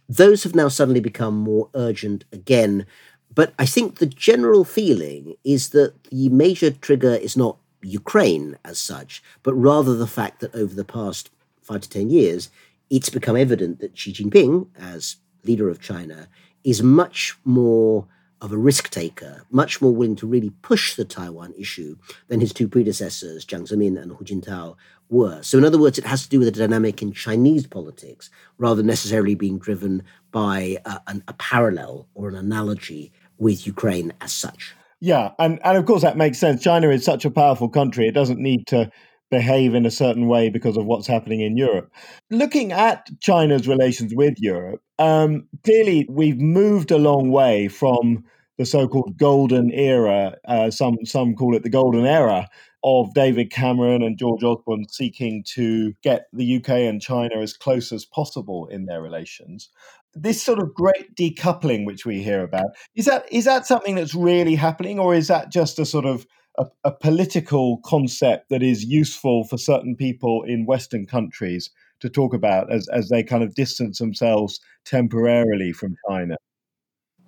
Those 0.08 0.42
have 0.42 0.54
now 0.54 0.68
suddenly 0.68 1.00
become 1.00 1.36
more 1.36 1.70
urgent 1.74 2.24
again. 2.32 2.86
But 3.32 3.54
I 3.58 3.66
think 3.66 3.98
the 3.98 4.06
general 4.06 4.64
feeling 4.64 5.36
is 5.44 5.68
that 5.70 5.94
the 6.10 6.28
major 6.30 6.70
trigger 6.70 7.14
is 7.14 7.36
not 7.36 7.58
Ukraine 7.82 8.56
as 8.64 8.78
such, 8.78 9.22
but 9.42 9.54
rather 9.54 9.94
the 9.94 10.06
fact 10.06 10.40
that 10.40 10.54
over 10.54 10.74
the 10.74 10.84
past 10.84 11.30
five 11.62 11.82
to 11.82 11.88
10 11.88 12.10
years, 12.10 12.50
it's 12.90 13.10
become 13.10 13.36
evident 13.36 13.78
that 13.80 13.96
Xi 13.96 14.12
Jinping, 14.12 14.68
as 14.78 15.16
leader 15.44 15.68
of 15.68 15.80
China, 15.80 16.28
is 16.64 16.82
much 16.82 17.36
more 17.44 18.06
of 18.40 18.52
a 18.52 18.56
risk 18.56 18.90
taker, 18.90 19.44
much 19.50 19.80
more 19.80 19.94
willing 19.94 20.16
to 20.16 20.26
really 20.26 20.50
push 20.62 20.94
the 20.94 21.04
Taiwan 21.04 21.54
issue 21.58 21.96
than 22.28 22.40
his 22.40 22.52
two 22.52 22.68
predecessors, 22.68 23.44
Jiang 23.44 23.68
Zemin 23.68 24.00
and 24.00 24.12
Hu 24.12 24.24
Jintao, 24.24 24.76
were. 25.08 25.42
So, 25.42 25.58
in 25.58 25.64
other 25.64 25.78
words, 25.78 25.98
it 25.98 26.06
has 26.06 26.22
to 26.24 26.28
do 26.28 26.38
with 26.38 26.48
a 26.48 26.52
dynamic 26.52 27.00
in 27.00 27.12
Chinese 27.12 27.66
politics 27.66 28.30
rather 28.58 28.76
than 28.76 28.86
necessarily 28.86 29.34
being 29.34 29.58
driven 29.58 30.02
by 30.32 30.78
a, 30.84 31.00
an, 31.06 31.22
a 31.28 31.32
parallel 31.34 32.08
or 32.14 32.28
an 32.28 32.34
analogy 32.34 33.12
with 33.38 33.66
Ukraine 33.66 34.12
as 34.20 34.32
such. 34.32 34.74
Yeah, 35.00 35.32
and, 35.38 35.58
and 35.64 35.76
of 35.76 35.86
course 35.86 36.02
that 36.02 36.16
makes 36.16 36.38
sense. 36.38 36.62
China 36.62 36.88
is 36.88 37.04
such 37.04 37.24
a 37.24 37.30
powerful 37.30 37.68
country; 37.68 38.08
it 38.08 38.14
doesn't 38.14 38.40
need 38.40 38.66
to 38.68 38.90
behave 39.30 39.74
in 39.74 39.86
a 39.86 39.90
certain 39.90 40.28
way 40.28 40.48
because 40.48 40.76
of 40.76 40.86
what's 40.86 41.06
happening 41.06 41.40
in 41.40 41.56
Europe. 41.56 41.90
Looking 42.30 42.72
at 42.72 43.08
China's 43.20 43.66
relations 43.66 44.14
with 44.14 44.34
Europe, 44.38 44.80
um, 44.98 45.46
clearly 45.64 46.06
we've 46.08 46.40
moved 46.40 46.90
a 46.90 46.98
long 46.98 47.30
way 47.30 47.68
from 47.68 48.24
the 48.58 48.66
so-called 48.66 49.16
golden 49.16 49.70
era. 49.72 50.36
Uh, 50.46 50.70
some 50.70 50.96
some 51.04 51.34
call 51.34 51.54
it 51.54 51.62
the 51.62 51.70
golden 51.70 52.06
era 52.06 52.48
of 52.84 53.12
David 53.14 53.50
Cameron 53.50 54.02
and 54.02 54.16
George 54.16 54.44
Osborne 54.44 54.86
seeking 54.88 55.42
to 55.54 55.92
get 56.02 56.26
the 56.32 56.56
UK 56.56 56.70
and 56.70 57.02
China 57.02 57.40
as 57.40 57.52
close 57.52 57.90
as 57.90 58.04
possible 58.04 58.66
in 58.68 58.86
their 58.86 59.02
relations. 59.02 59.68
This 60.14 60.42
sort 60.42 60.60
of 60.60 60.72
great 60.72 61.14
decoupling, 61.14 61.84
which 61.84 62.06
we 62.06 62.22
hear 62.22 62.42
about, 62.42 62.70
is 62.94 63.04
that 63.06 63.30
is 63.30 63.44
that 63.44 63.66
something 63.66 63.96
that's 63.96 64.14
really 64.14 64.54
happening, 64.54 64.98
or 64.98 65.14
is 65.14 65.28
that 65.28 65.50
just 65.50 65.78
a 65.78 65.84
sort 65.84 66.06
of 66.06 66.26
a, 66.58 66.66
a 66.84 66.90
political 66.90 67.78
concept 67.78 68.48
that 68.50 68.62
is 68.62 68.84
useful 68.84 69.44
for 69.44 69.58
certain 69.58 69.96
people 69.96 70.42
in 70.42 70.66
Western 70.66 71.06
countries 71.06 71.70
to 72.00 72.08
talk 72.08 72.34
about 72.34 72.72
as, 72.72 72.88
as 72.88 73.08
they 73.08 73.22
kind 73.22 73.42
of 73.42 73.54
distance 73.54 73.98
themselves 73.98 74.60
temporarily 74.84 75.72
from 75.72 75.96
China? 76.08 76.36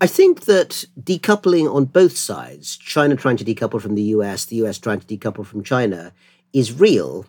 I 0.00 0.06
think 0.06 0.42
that 0.42 0.84
decoupling 1.00 1.72
on 1.72 1.86
both 1.86 2.16
sides, 2.16 2.76
China 2.76 3.16
trying 3.16 3.36
to 3.38 3.44
decouple 3.44 3.80
from 3.80 3.96
the 3.96 4.02
US, 4.02 4.44
the 4.44 4.56
US 4.56 4.78
trying 4.78 5.00
to 5.00 5.06
decouple 5.06 5.44
from 5.44 5.64
China, 5.64 6.12
is 6.52 6.78
real. 6.78 7.26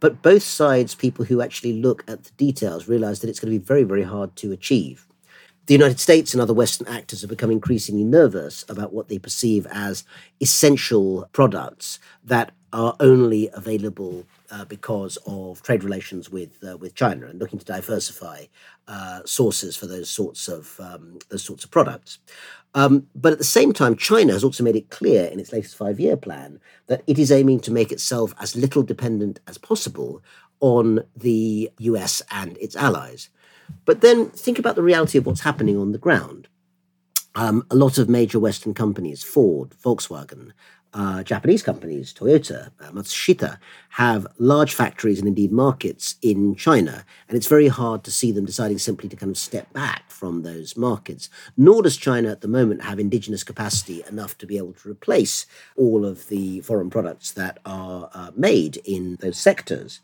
But 0.00 0.22
both 0.22 0.42
sides, 0.42 0.94
people 0.94 1.24
who 1.24 1.40
actually 1.40 1.74
look 1.74 2.04
at 2.08 2.24
the 2.24 2.30
details, 2.32 2.88
realize 2.88 3.20
that 3.20 3.30
it's 3.30 3.40
going 3.40 3.52
to 3.52 3.58
be 3.58 3.64
very, 3.64 3.84
very 3.84 4.02
hard 4.02 4.34
to 4.36 4.52
achieve. 4.52 5.06
The 5.68 5.74
United 5.74 6.00
States 6.00 6.32
and 6.32 6.40
other 6.40 6.54
Western 6.54 6.88
actors 6.88 7.20
have 7.20 7.28
become 7.28 7.50
increasingly 7.50 8.02
nervous 8.02 8.64
about 8.70 8.94
what 8.94 9.08
they 9.08 9.18
perceive 9.18 9.66
as 9.70 10.02
essential 10.40 11.28
products 11.34 11.98
that 12.24 12.52
are 12.72 12.96
only 13.00 13.50
available 13.52 14.24
uh, 14.50 14.64
because 14.64 15.18
of 15.26 15.60
trade 15.60 15.84
relations 15.84 16.30
with 16.30 16.64
uh, 16.66 16.78
with 16.78 16.94
China 16.94 17.26
and 17.26 17.38
looking 17.38 17.58
to 17.58 17.66
diversify 17.66 18.44
uh, 18.86 19.20
sources 19.26 19.76
for 19.76 19.86
those 19.86 20.08
sorts 20.08 20.48
of 20.48 20.80
um, 20.80 21.18
those 21.28 21.44
sorts 21.44 21.64
of 21.64 21.70
products. 21.70 22.18
Um, 22.74 23.06
but 23.14 23.32
at 23.32 23.38
the 23.38 23.44
same 23.44 23.74
time, 23.74 23.94
China 23.94 24.32
has 24.32 24.44
also 24.44 24.64
made 24.64 24.76
it 24.76 24.88
clear 24.88 25.26
in 25.26 25.38
its 25.38 25.52
latest 25.52 25.76
five 25.76 26.00
year 26.00 26.16
plan 26.16 26.60
that 26.86 27.02
it 27.06 27.18
is 27.18 27.30
aiming 27.30 27.60
to 27.60 27.70
make 27.70 27.92
itself 27.92 28.32
as 28.40 28.56
little 28.56 28.82
dependent 28.82 29.40
as 29.46 29.58
possible 29.58 30.22
on 30.60 31.00
the 31.14 31.70
US 31.78 32.22
and 32.30 32.56
its 32.56 32.74
allies. 32.74 33.28
But 33.84 34.00
then 34.00 34.30
think 34.30 34.58
about 34.58 34.76
the 34.76 34.82
reality 34.82 35.18
of 35.18 35.26
what's 35.26 35.40
happening 35.40 35.76
on 35.76 35.92
the 35.92 35.98
ground. 35.98 36.48
Um, 37.34 37.64
a 37.70 37.76
lot 37.76 37.98
of 37.98 38.08
major 38.08 38.40
Western 38.40 38.74
companies, 38.74 39.22
Ford, 39.22 39.74
Volkswagen, 39.84 40.52
uh, 40.94 41.22
Japanese 41.22 41.62
companies, 41.62 42.14
Toyota, 42.14 42.70
uh, 42.80 42.90
Matsushita, 42.90 43.58
have 43.90 44.26
large 44.38 44.74
factories 44.74 45.18
and 45.18 45.28
indeed 45.28 45.52
markets 45.52 46.16
in 46.22 46.54
China. 46.54 47.04
And 47.28 47.36
it's 47.36 47.46
very 47.46 47.68
hard 47.68 48.04
to 48.04 48.10
see 48.10 48.32
them 48.32 48.46
deciding 48.46 48.78
simply 48.78 49.08
to 49.10 49.16
kind 49.16 49.30
of 49.30 49.38
step 49.38 49.72
back 49.72 50.10
from 50.10 50.42
those 50.42 50.76
markets. 50.76 51.28
Nor 51.56 51.82
does 51.82 51.96
China 51.96 52.30
at 52.30 52.40
the 52.40 52.48
moment 52.48 52.82
have 52.82 52.98
indigenous 52.98 53.44
capacity 53.44 54.02
enough 54.08 54.38
to 54.38 54.46
be 54.46 54.56
able 54.56 54.72
to 54.74 54.90
replace 54.90 55.46
all 55.76 56.04
of 56.06 56.28
the 56.28 56.60
foreign 56.62 56.90
products 56.90 57.32
that 57.32 57.58
are 57.64 58.10
uh, 58.14 58.30
made 58.34 58.78
in 58.78 59.16
those 59.20 59.38
sectors. 59.38 60.00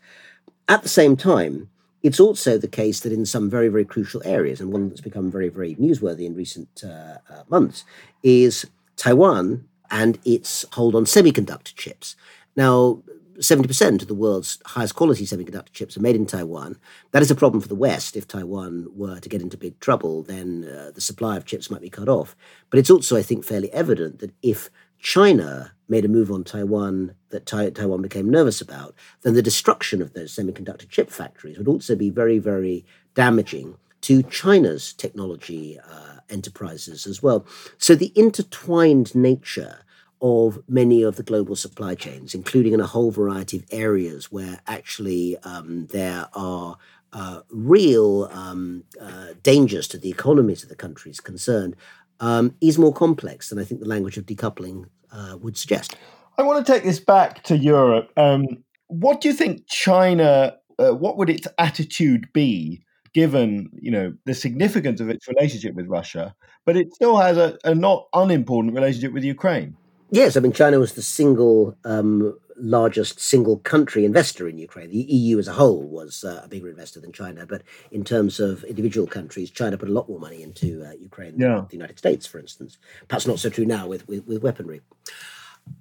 At 0.67 0.83
the 0.83 0.89
same 0.89 1.15
time, 1.15 1.69
it's 2.05 2.19
also 2.19 2.59
the 2.59 2.67
case 2.67 2.99
that 2.99 3.11
in 3.11 3.25
some 3.25 3.49
very, 3.49 3.67
very 3.67 3.83
crucial 3.83 4.21
areas, 4.23 4.61
and 4.61 4.71
one 4.71 4.89
that's 4.89 5.01
become 5.01 5.31
very, 5.31 5.49
very 5.49 5.73
newsworthy 5.75 6.27
in 6.27 6.35
recent 6.35 6.83
uh, 6.85 7.17
uh, 7.33 7.41
months, 7.49 7.83
is 8.21 8.63
Taiwan 8.95 9.67
and 9.89 10.19
its 10.23 10.65
hold 10.73 10.93
on 10.93 11.05
semiconductor 11.05 11.75
chips. 11.75 12.15
Now, 12.55 13.01
70% 13.39 14.03
of 14.03 14.07
the 14.07 14.13
world's 14.13 14.59
highest 14.67 14.93
quality 14.93 15.25
semiconductor 15.25 15.71
chips 15.73 15.97
are 15.97 16.01
made 16.01 16.15
in 16.15 16.27
Taiwan. 16.27 16.77
That 17.11 17.23
is 17.23 17.31
a 17.31 17.35
problem 17.35 17.59
for 17.59 17.67
the 17.67 17.73
West. 17.73 18.15
If 18.15 18.27
Taiwan 18.27 18.87
were 18.95 19.19
to 19.19 19.27
get 19.27 19.41
into 19.41 19.57
big 19.57 19.79
trouble, 19.79 20.21
then 20.21 20.63
uh, 20.65 20.91
the 20.93 21.01
supply 21.01 21.37
of 21.37 21.45
chips 21.45 21.71
might 21.71 21.81
be 21.81 21.89
cut 21.89 22.07
off. 22.07 22.35
But 22.69 22.77
it's 22.77 22.91
also, 22.91 23.17
I 23.17 23.23
think, 23.23 23.43
fairly 23.43 23.73
evident 23.73 24.19
that 24.19 24.31
if 24.43 24.69
China 24.99 25.71
made 25.87 26.05
a 26.05 26.09
move 26.09 26.31
on 26.31 26.43
Taiwan 26.43 27.15
that 27.29 27.45
Taiwan 27.45 28.01
became 28.01 28.29
nervous 28.29 28.61
about, 28.61 28.95
then 29.21 29.33
the 29.33 29.41
destruction 29.41 30.01
of 30.01 30.13
those 30.13 30.35
semiconductor 30.35 30.89
chip 30.89 31.09
factories 31.09 31.57
would 31.57 31.67
also 31.67 31.95
be 31.95 32.09
very, 32.09 32.39
very 32.39 32.85
damaging 33.13 33.77
to 34.01 34.23
China's 34.23 34.93
technology 34.93 35.79
uh, 35.79 36.19
enterprises 36.29 37.07
as 37.07 37.23
well. 37.23 37.45
So 37.77 37.95
the 37.95 38.11
intertwined 38.15 39.15
nature 39.15 39.79
of 40.21 40.63
many 40.67 41.03
of 41.03 41.17
the 41.17 41.23
global 41.23 41.55
supply 41.55 41.95
chains, 41.95 42.33
including 42.33 42.73
in 42.73 42.79
a 42.79 42.87
whole 42.87 43.11
variety 43.11 43.57
of 43.57 43.65
areas 43.71 44.31
where 44.31 44.59
actually 44.67 45.37
um, 45.39 45.87
there 45.87 46.27
are 46.33 46.77
uh, 47.13 47.41
real 47.49 48.25
um, 48.31 48.83
uh, 48.99 49.27
dangers 49.43 49.87
to 49.87 49.97
the 49.97 50.09
economies 50.09 50.63
of 50.63 50.69
the 50.69 50.75
countries 50.75 51.19
concerned, 51.19 51.75
um, 52.19 52.55
is 52.61 52.77
more 52.77 52.93
complex 52.93 53.49
than 53.49 53.59
I 53.59 53.63
think 53.63 53.81
the 53.81 53.87
language 53.87 54.17
of 54.17 54.25
decoupling 54.25 54.85
uh, 55.11 55.37
would 55.41 55.57
suggest. 55.57 55.95
I 56.37 56.43
want 56.43 56.65
to 56.65 56.71
take 56.71 56.83
this 56.83 56.99
back 56.99 57.43
to 57.43 57.57
Europe. 57.57 58.11
Um, 58.17 58.63
what 58.87 59.21
do 59.21 59.27
you 59.27 59.33
think 59.33 59.67
China? 59.67 60.57
Uh, 60.77 60.91
what 60.91 61.17
would 61.17 61.29
its 61.29 61.47
attitude 61.57 62.27
be, 62.33 62.83
given 63.13 63.69
you 63.73 63.91
know 63.91 64.13
the 64.25 64.33
significance 64.33 64.99
of 64.99 65.09
its 65.09 65.27
relationship 65.27 65.73
with 65.75 65.87
Russia, 65.87 66.35
but 66.65 66.75
it 66.75 66.93
still 66.93 67.17
has 67.17 67.37
a, 67.37 67.57
a 67.63 67.73
not 67.73 68.07
unimportant 68.13 68.73
relationship 68.73 69.13
with 69.13 69.23
Ukraine? 69.23 69.75
Yes, 70.11 70.37
I 70.37 70.39
mean 70.41 70.51
China 70.51 70.79
was 70.79 70.93
the 70.93 71.01
single 71.01 71.77
um, 71.85 72.37
largest 72.57 73.19
single 73.19 73.57
country 73.59 74.05
investor 74.05 74.47
in 74.47 74.57
Ukraine. 74.57 74.89
The 74.89 74.97
EU 74.97 75.39
as 75.39 75.47
a 75.47 75.53
whole 75.53 75.83
was 75.83 76.23
uh, 76.23 76.41
a 76.43 76.47
bigger 76.47 76.69
investor 76.69 76.99
than 76.99 77.11
China, 77.11 77.45
but 77.45 77.63
in 77.91 78.03
terms 78.03 78.39
of 78.39 78.63
individual 78.63 79.07
countries, 79.07 79.49
China 79.49 79.77
put 79.77 79.89
a 79.89 79.93
lot 79.93 80.09
more 80.09 80.19
money 80.19 80.41
into 80.41 80.83
uh, 80.85 80.91
Ukraine 80.93 81.35
yeah. 81.37 81.55
than 81.55 81.67
the 81.67 81.77
United 81.77 81.97
States, 81.97 82.25
for 82.25 82.39
instance. 82.39 82.77
Perhaps 83.07 83.27
not 83.27 83.39
so 83.39 83.49
true 83.49 83.65
now 83.65 83.87
with, 83.87 84.07
with, 84.07 84.25
with 84.25 84.41
weaponry. 84.41 84.81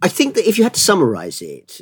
I 0.03 0.09
think 0.09 0.35
that 0.35 0.49
if 0.49 0.59
you 0.59 0.65
had 0.65 0.75
to 0.75 0.81
summarize 0.81 1.43
it 1.43 1.81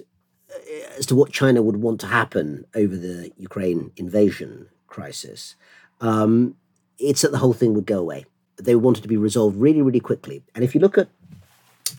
uh, 0.51 0.99
as 0.99 1.07
to 1.07 1.15
what 1.15 1.33
China 1.33 1.63
would 1.63 1.77
want 1.77 2.01
to 2.01 2.07
happen 2.07 2.67
over 2.75 2.97
the 2.97 3.33
Ukraine 3.37 3.93
invasion 3.97 4.69
crisis, 4.87 5.55
um, 6.01 6.57
it's 6.99 7.23
that 7.23 7.33
the 7.33 7.39
whole 7.39 7.53
thing 7.53 7.75
would 7.75 7.87
go 7.87 7.99
away. 7.99 8.27
They 8.57 8.75
wanted 8.75 9.03
to 9.03 9.09
be 9.09 9.17
resolved 9.17 9.57
really, 9.57 9.83
really 9.83 10.01
quickly. 10.01 10.45
And 10.55 10.63
if 10.63 10.75
you 10.75 10.81
look 10.81 10.99
at 10.99 11.09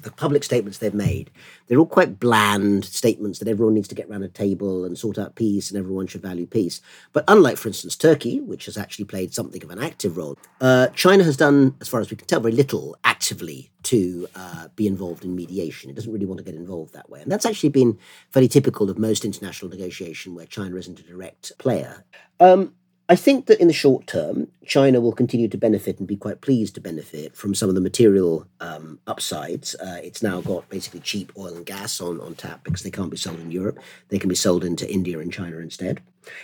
the 0.04 0.12
public 0.12 0.43
statements 0.43 0.78
they've 0.78 0.93
made, 0.93 1.32
they're 1.68 1.80
all 1.80 1.86
quite 1.86 2.20
bland 2.20 2.86
statements 2.86 3.39
that 3.39 3.47
everyone 3.47 3.74
needs 3.74 3.88
to 3.88 3.95
get 3.95 4.10
around 4.10 4.24
a 4.24 4.28
table 4.28 4.86
and 4.86 4.97
sort 4.97 5.18
out 5.18 5.36
peace 5.36 5.70
and 5.70 5.78
everyone 5.78 6.08
should 6.08 6.22
value 6.22 6.45
peace. 6.45 6.82
But 7.12 7.24
unlike, 7.28 7.58
for 7.58 7.68
instance, 7.68 7.95
Turkey, 7.95 8.39
which 8.39 8.66
has 8.66 8.78
actually 8.78 9.06
played 9.06 9.34
something 9.34 9.64
of 9.64 9.70
an 9.70 9.82
active 9.82 10.18
role, 10.18 10.38
uh, 10.62 10.88
China 10.88 11.24
has 11.24 11.38
done, 11.38 11.76
as 11.82 11.88
far 11.88 12.01
as 12.01 12.10
we 12.10 12.18
can 12.18 12.28
tell, 12.28 12.39
very 12.39 12.54
little 12.54 12.95
actively 13.04 13.72
to 13.84 14.28
uh, 14.36 14.68
be 14.76 14.88
involved 14.88 15.26
in 15.26 15.36
mediation. 15.36 15.89
It 15.89 15.95
doesn't 15.95 16.12
really 16.12 16.26
want 16.26 16.38
to 16.38 16.43
get 16.43 16.56
involved 16.56 16.93
that 16.93 17.10
way. 17.10 17.22
And 17.22 17.32
that's 17.32 17.45
actually 17.45 17.70
been 17.70 17.97
fairly 18.30 18.47
typical 18.47 18.89
of 18.89 18.97
most 18.97 19.26
international 19.26 19.70
negotiation 19.70 20.36
where 20.36 20.45
China 20.45 20.76
isn't 20.78 20.99
a 20.99 21.04
direct 21.04 21.51
player. 21.58 22.06
Um, 22.39 22.74
I 23.14 23.16
think 23.16 23.45
that 23.45 23.61
in 23.61 23.68
the 23.68 23.74
short 23.74 24.07
term, 24.07 24.47
China 24.66 24.99
will 24.99 25.11
continue 25.11 25.47
to 25.47 25.55
benefit 25.55 25.99
and 25.99 26.07
be 26.07 26.16
quite 26.16 26.41
pleased 26.41 26.74
to 26.74 26.82
benefit 26.82 27.36
from 27.36 27.53
some 27.53 27.70
of 27.70 27.76
the 27.76 27.80
material 27.82 28.47
um, 28.59 28.97
upsides. 29.05 29.76
Uh, 29.76 29.99
it's 30.01 30.24
now 30.24 30.41
got 30.41 30.68
basically 30.70 30.99
cheap 30.99 31.32
oil 31.38 31.55
and 31.55 31.64
gas 31.64 32.01
on, 32.01 32.20
on 32.20 32.34
tap 32.34 32.64
because 32.64 32.82
they 32.82 32.89
can't 32.89 33.11
be 33.11 33.18
sold 33.18 33.39
in 33.39 33.51
Europe. 33.51 33.78
They 34.09 34.18
can 34.18 34.30
be 34.30 34.36
sold 34.36 34.66
into 34.66 34.91
India 34.91 35.20
and 35.20 35.32
China 35.32 35.57
instead. 35.57 36.01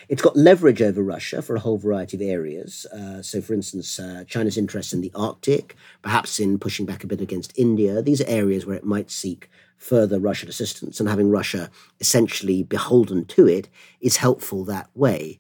It's 0.10 0.22
got 0.22 0.38
leverage 0.38 0.84
over 0.84 1.02
Russia 1.02 1.42
for 1.42 1.56
a 1.56 1.60
whole 1.60 1.80
variety 1.80 2.18
of 2.18 2.22
areas. 2.22 2.86
Uh, 2.94 3.24
so, 3.24 3.42
for 3.42 3.56
instance, 3.56 4.00
uh, 4.00 4.26
China's 4.28 4.56
interest 4.56 4.94
in 4.94 5.02
the 5.02 5.12
Arctic, 5.16 5.76
perhaps 6.04 6.40
in 6.40 6.60
pushing 6.60 6.86
back 6.86 7.04
a 7.04 7.08
bit 7.08 7.20
against 7.20 7.58
India. 7.58 8.00
These 8.04 8.22
are 8.22 8.28
areas 8.28 8.68
where 8.68 8.78
it 8.78 8.86
might 8.86 9.10
seek 9.10 9.50
further 9.80 10.20
Russian 10.20 10.50
assistance, 10.50 11.00
and 11.00 11.10
having 11.10 11.32
Russia 11.32 11.72
essentially 12.00 12.62
beholden 12.62 13.26
to 13.26 13.48
it 13.48 13.70
is 14.02 14.18
helpful 14.18 14.66
that 14.66 14.90
way. 14.94 15.40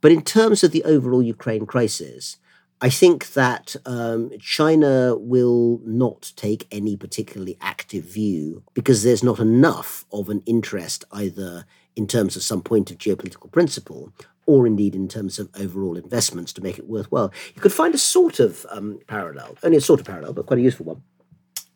But 0.00 0.12
in 0.12 0.22
terms 0.22 0.64
of 0.64 0.72
the 0.72 0.84
overall 0.84 1.22
Ukraine 1.22 1.66
crisis, 1.66 2.38
I 2.82 2.88
think 2.88 3.34
that 3.34 3.76
um, 3.84 4.30
China 4.40 5.14
will 5.16 5.80
not 5.84 6.32
take 6.36 6.66
any 6.70 6.96
particularly 6.96 7.58
active 7.60 8.04
view 8.04 8.62
because 8.72 9.02
there's 9.02 9.22
not 9.22 9.38
enough 9.38 10.06
of 10.12 10.30
an 10.30 10.42
interest 10.46 11.04
either 11.12 11.66
in 11.94 12.06
terms 12.06 12.36
of 12.36 12.42
some 12.42 12.62
point 12.62 12.90
of 12.90 12.96
geopolitical 12.96 13.52
principle 13.52 14.12
or 14.46 14.66
indeed 14.66 14.94
in 14.94 15.08
terms 15.08 15.38
of 15.38 15.50
overall 15.54 15.96
investments 15.96 16.52
to 16.54 16.62
make 16.62 16.78
it 16.78 16.88
worthwhile. 16.88 17.30
You 17.54 17.60
could 17.60 17.72
find 17.72 17.94
a 17.94 17.98
sort 17.98 18.40
of 18.40 18.64
um, 18.70 18.98
parallel, 19.06 19.58
only 19.62 19.76
a 19.76 19.80
sort 19.80 20.00
of 20.00 20.06
parallel, 20.06 20.32
but 20.32 20.46
quite 20.46 20.58
a 20.58 20.62
useful 20.62 20.86
one, 20.86 21.02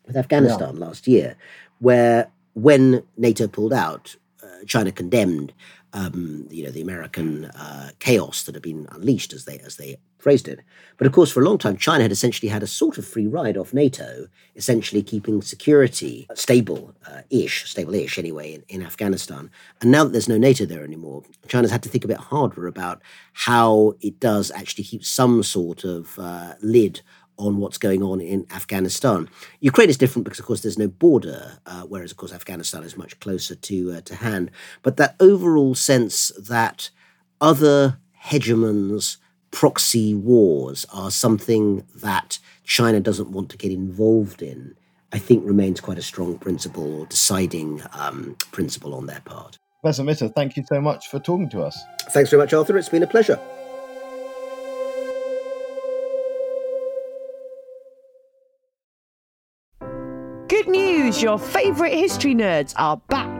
with 0.07 0.17
Afghanistan 0.17 0.75
yeah. 0.75 0.85
last 0.85 1.07
year, 1.07 1.35
where 1.79 2.31
when 2.53 3.03
NATO 3.15 3.47
pulled 3.47 3.73
out, 3.73 4.15
uh, 4.43 4.65
China 4.65 4.91
condemned 4.91 5.53
um, 5.95 6.45
you 6.51 6.63
know, 6.63 6.71
the 6.71 6.81
American 6.81 7.45
uh, 7.45 7.89
chaos 7.99 8.43
that 8.43 8.53
had 8.53 8.61
been 8.61 8.85
unleashed, 8.91 9.33
as 9.33 9.45
they 9.45 9.57
as 9.59 9.77
they 9.77 9.97
phrased 10.19 10.47
it. 10.47 10.59
But 10.97 11.07
of 11.07 11.13
course, 11.13 11.31
for 11.31 11.41
a 11.41 11.45
long 11.45 11.57
time, 11.57 11.77
China 11.77 12.03
had 12.03 12.11
essentially 12.11 12.49
had 12.49 12.63
a 12.63 12.67
sort 12.67 12.97
of 12.97 13.07
free 13.07 13.27
ride 13.27 13.57
off 13.57 13.73
NATO, 13.73 14.27
essentially 14.55 15.01
keeping 15.01 15.41
security 15.41 16.27
stable-ish, 16.33 17.63
uh, 17.63 17.67
stable-ish 17.67 18.19
anyway, 18.19 18.55
in, 18.55 18.63
in 18.67 18.85
Afghanistan. 18.85 19.49
And 19.81 19.91
now 19.91 20.03
that 20.03 20.11
there's 20.11 20.27
no 20.27 20.37
NATO 20.37 20.65
there 20.65 20.83
anymore, 20.83 21.23
China's 21.47 21.71
had 21.71 21.83
to 21.83 21.89
think 21.89 22.03
a 22.03 22.09
bit 22.09 22.17
harder 22.17 22.67
about 22.67 23.01
how 23.33 23.93
it 24.01 24.19
does 24.19 24.51
actually 24.51 24.83
keep 24.83 25.05
some 25.05 25.43
sort 25.43 25.83
of 25.85 26.19
uh, 26.19 26.55
lid 26.61 27.01
on 27.37 27.57
what's 27.57 27.77
going 27.77 28.01
on 28.01 28.21
in 28.21 28.45
Afghanistan. 28.51 29.29
Ukraine 29.59 29.89
is 29.89 29.97
different 29.97 30.23
because, 30.25 30.39
of 30.39 30.45
course, 30.45 30.61
there's 30.61 30.77
no 30.77 30.87
border, 30.87 31.59
uh, 31.65 31.81
whereas, 31.81 32.11
of 32.11 32.17
course, 32.17 32.33
Afghanistan 32.33 32.83
is 32.83 32.97
much 32.97 33.19
closer 33.19 33.55
to 33.55 33.93
uh, 33.93 34.01
to 34.01 34.15
hand. 34.15 34.51
But 34.83 34.97
that 34.97 35.15
overall 35.19 35.75
sense 35.75 36.31
that 36.37 36.89
other 37.41 37.97
hegemons, 38.25 39.17
proxy 39.51 40.13
wars 40.13 40.85
are 40.93 41.11
something 41.11 41.85
that 41.95 42.39
China 42.63 42.99
doesn't 42.99 43.31
want 43.31 43.49
to 43.49 43.57
get 43.57 43.71
involved 43.71 44.41
in, 44.41 44.75
I 45.13 45.19
think 45.19 45.45
remains 45.45 45.79
quite 45.79 45.97
a 45.97 46.01
strong 46.01 46.37
principle 46.37 46.99
or 46.99 47.05
deciding 47.05 47.81
um, 47.93 48.35
principle 48.51 48.93
on 48.93 49.05
their 49.05 49.21
part. 49.21 49.57
Professor 49.81 50.03
Mitter, 50.03 50.29
thank 50.29 50.57
you 50.57 50.63
so 50.67 50.81
much 50.81 51.09
for 51.09 51.19
talking 51.19 51.49
to 51.51 51.61
us. 51.61 51.79
Thanks 52.09 52.31
very 52.31 52.41
much, 52.41 52.53
Arthur. 52.53 52.75
It's 52.77 52.89
been 52.89 53.03
a 53.03 53.07
pleasure. 53.07 53.39
News! 61.15 61.23
Your 61.23 61.39
favourite 61.39 61.93
history 61.93 62.35
nerds 62.35 62.73
are 62.77 62.97
back. 63.07 63.34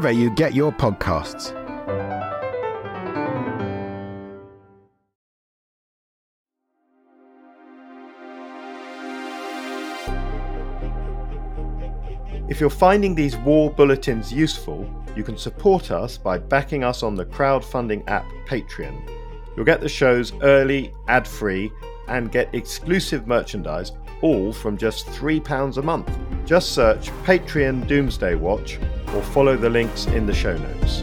Wherever 0.00 0.18
you 0.18 0.30
get 0.30 0.54
your 0.54 0.72
podcasts. 0.72 1.52
If 12.48 12.60
you're 12.60 12.70
finding 12.70 13.14
these 13.14 13.36
war 13.36 13.70
bulletins 13.70 14.32
useful, 14.32 14.88
you 15.14 15.22
can 15.22 15.36
support 15.36 15.90
us 15.90 16.16
by 16.16 16.38
backing 16.38 16.82
us 16.82 17.02
on 17.02 17.14
the 17.14 17.26
crowdfunding 17.26 18.02
app 18.08 18.24
Patreon. 18.46 18.98
You'll 19.54 19.66
get 19.66 19.82
the 19.82 19.88
shows 19.90 20.32
early, 20.40 20.94
ad 21.08 21.28
free, 21.28 21.70
and 22.08 22.32
get 22.32 22.54
exclusive 22.54 23.26
merchandise, 23.26 23.92
all 24.22 24.52
from 24.52 24.76
just 24.76 25.06
£3 25.06 25.76
a 25.76 25.82
month. 25.82 26.10
Just 26.44 26.72
search 26.72 27.10
Patreon 27.24 27.86
Doomsday 27.86 28.34
Watch 28.34 28.78
or 29.14 29.22
follow 29.22 29.56
the 29.56 29.70
links 29.70 30.06
in 30.06 30.26
the 30.26 30.34
show 30.34 30.56
notes. 30.56 31.02